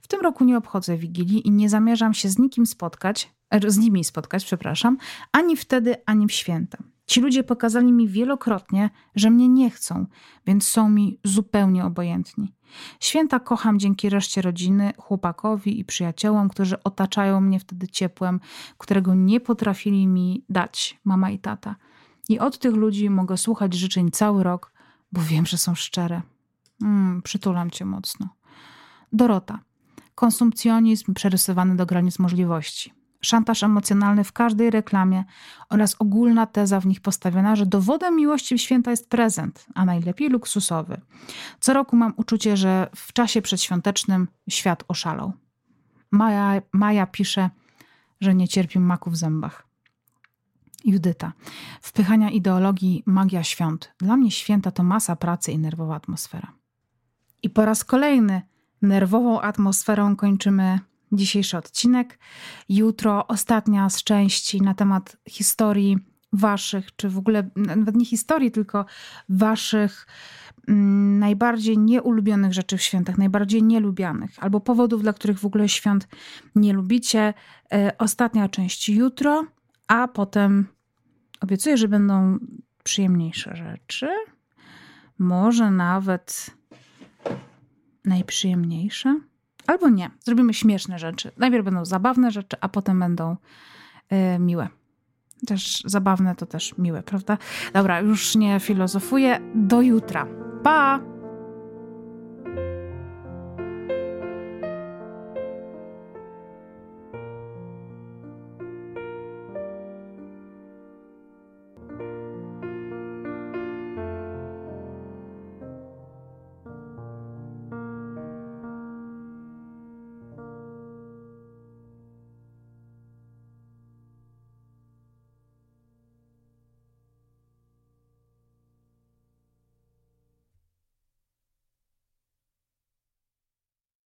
W 0.00 0.08
tym 0.08 0.20
roku 0.20 0.44
nie 0.44 0.56
obchodzę 0.56 0.96
Wigilii 0.96 1.46
i 1.46 1.50
nie 1.50 1.68
zamierzam 1.68 2.14
się 2.14 2.28
z 2.28 2.38
nikim 2.38 2.66
spotkać, 2.66 3.32
er, 3.50 3.70
z 3.70 3.78
nimi 3.78 4.04
spotkać, 4.04 4.44
przepraszam, 4.44 4.96
ani 5.32 5.56
wtedy, 5.56 5.96
ani 6.06 6.26
w 6.26 6.32
święta. 6.32 6.78
Ci 7.06 7.20
ludzie 7.20 7.44
pokazali 7.44 7.92
mi 7.92 8.08
wielokrotnie, 8.08 8.90
że 9.14 9.30
mnie 9.30 9.48
nie 9.48 9.70
chcą, 9.70 10.06
więc 10.46 10.68
są 10.68 10.90
mi 10.90 11.18
zupełnie 11.24 11.84
obojętni. 11.84 12.52
Święta 13.00 13.40
kocham 13.40 13.78
dzięki 13.78 14.10
reszcie 14.10 14.42
rodziny, 14.42 14.92
chłopakowi 14.98 15.80
i 15.80 15.84
przyjaciołom, 15.84 16.48
którzy 16.48 16.82
otaczają 16.82 17.40
mnie 17.40 17.60
wtedy 17.60 17.88
ciepłem, 17.88 18.40
którego 18.78 19.14
nie 19.14 19.40
potrafili 19.40 20.06
mi 20.06 20.44
dać 20.48 21.00
mama 21.04 21.30
i 21.30 21.38
tata. 21.38 21.76
I 22.28 22.38
od 22.38 22.58
tych 22.58 22.74
ludzi 22.74 23.10
mogę 23.10 23.36
słuchać 23.36 23.74
życzeń 23.74 24.10
cały 24.10 24.42
rok, 24.42 24.72
bo 25.12 25.20
wiem, 25.20 25.46
że 25.46 25.58
są 25.58 25.74
szczere. 25.74 26.22
Mm, 26.82 27.22
przytulam 27.22 27.70
cię 27.70 27.84
mocno. 27.84 28.28
Dorota. 29.12 29.58
Konsumpcjonizm 30.14 31.14
przerysowany 31.14 31.76
do 31.76 31.86
granic 31.86 32.18
możliwości 32.18 33.05
szantaż 33.26 33.62
emocjonalny 33.62 34.24
w 34.24 34.32
każdej 34.32 34.70
reklamie 34.70 35.24
oraz 35.70 35.96
ogólna 35.98 36.46
teza 36.46 36.80
w 36.80 36.86
nich 36.86 37.00
postawiona, 37.00 37.56
że 37.56 37.66
dowodem 37.66 38.16
miłości 38.16 38.58
w 38.58 38.60
święta 38.60 38.90
jest 38.90 39.10
prezent, 39.10 39.66
a 39.74 39.84
najlepiej 39.84 40.28
luksusowy. 40.28 41.00
Co 41.60 41.72
roku 41.72 41.96
mam 41.96 42.12
uczucie, 42.16 42.56
że 42.56 42.90
w 42.96 43.12
czasie 43.12 43.42
przedświątecznym 43.42 44.28
świat 44.50 44.84
oszalał. 44.88 45.32
Maja, 46.10 46.62
Maja 46.72 47.06
pisze, 47.06 47.50
że 48.20 48.34
nie 48.34 48.48
cierpi 48.48 48.78
maku 48.78 49.10
w 49.10 49.16
zębach. 49.16 49.66
Judyta. 50.84 51.32
Wpychania 51.82 52.30
ideologii 52.30 53.02
magia 53.06 53.42
świąt. 53.42 53.92
Dla 53.98 54.16
mnie 54.16 54.30
święta 54.30 54.70
to 54.70 54.82
masa 54.82 55.16
pracy 55.16 55.52
i 55.52 55.58
nerwowa 55.58 55.96
atmosfera. 55.96 56.52
I 57.42 57.50
po 57.50 57.64
raz 57.64 57.84
kolejny 57.84 58.42
nerwową 58.82 59.40
atmosferą 59.40 60.16
kończymy 60.16 60.80
dzisiejszy 61.12 61.58
odcinek. 61.58 62.18
Jutro 62.68 63.26
ostatnia 63.26 63.90
z 63.90 64.04
części 64.04 64.62
na 64.62 64.74
temat 64.74 65.16
historii 65.28 65.98
waszych, 66.32 66.96
czy 66.96 67.08
w 67.08 67.18
ogóle 67.18 67.50
nawet 67.56 67.96
nie 67.96 68.04
historii, 68.04 68.50
tylko 68.50 68.84
waszych 69.28 70.06
mm, 70.68 71.18
najbardziej 71.18 71.78
nieulubionych 71.78 72.52
rzeczy 72.52 72.76
w 72.76 72.82
świętach, 72.82 73.18
najbardziej 73.18 73.62
nielubianych, 73.62 74.30
albo 74.40 74.60
powodów, 74.60 75.02
dla 75.02 75.12
których 75.12 75.38
w 75.38 75.46
ogóle 75.46 75.68
świąt 75.68 76.08
nie 76.54 76.72
lubicie. 76.72 77.34
E, 77.72 77.92
ostatnia 77.98 78.48
część 78.48 78.88
jutro, 78.88 79.46
a 79.88 80.08
potem 80.08 80.66
obiecuję, 81.40 81.76
że 81.76 81.88
będą 81.88 82.38
przyjemniejsze 82.84 83.56
rzeczy. 83.56 84.08
Może 85.18 85.70
nawet 85.70 86.50
najprzyjemniejsze. 88.04 89.20
Albo 89.66 89.88
nie. 89.88 90.10
Zrobimy 90.24 90.54
śmieszne 90.54 90.98
rzeczy. 90.98 91.30
Najpierw 91.36 91.64
będą 91.64 91.84
zabawne 91.84 92.30
rzeczy, 92.30 92.56
a 92.60 92.68
potem 92.68 93.00
będą 93.00 93.36
yy, 94.10 94.38
miłe. 94.38 94.68
Też 95.46 95.82
zabawne 95.84 96.34
to 96.34 96.46
też 96.46 96.78
miłe, 96.78 97.02
prawda? 97.02 97.38
Dobra, 97.72 98.00
już 98.00 98.36
nie 98.36 98.60
filozofuję. 98.60 99.40
Do 99.54 99.80
jutra. 99.80 100.26
Pa! 100.62 101.15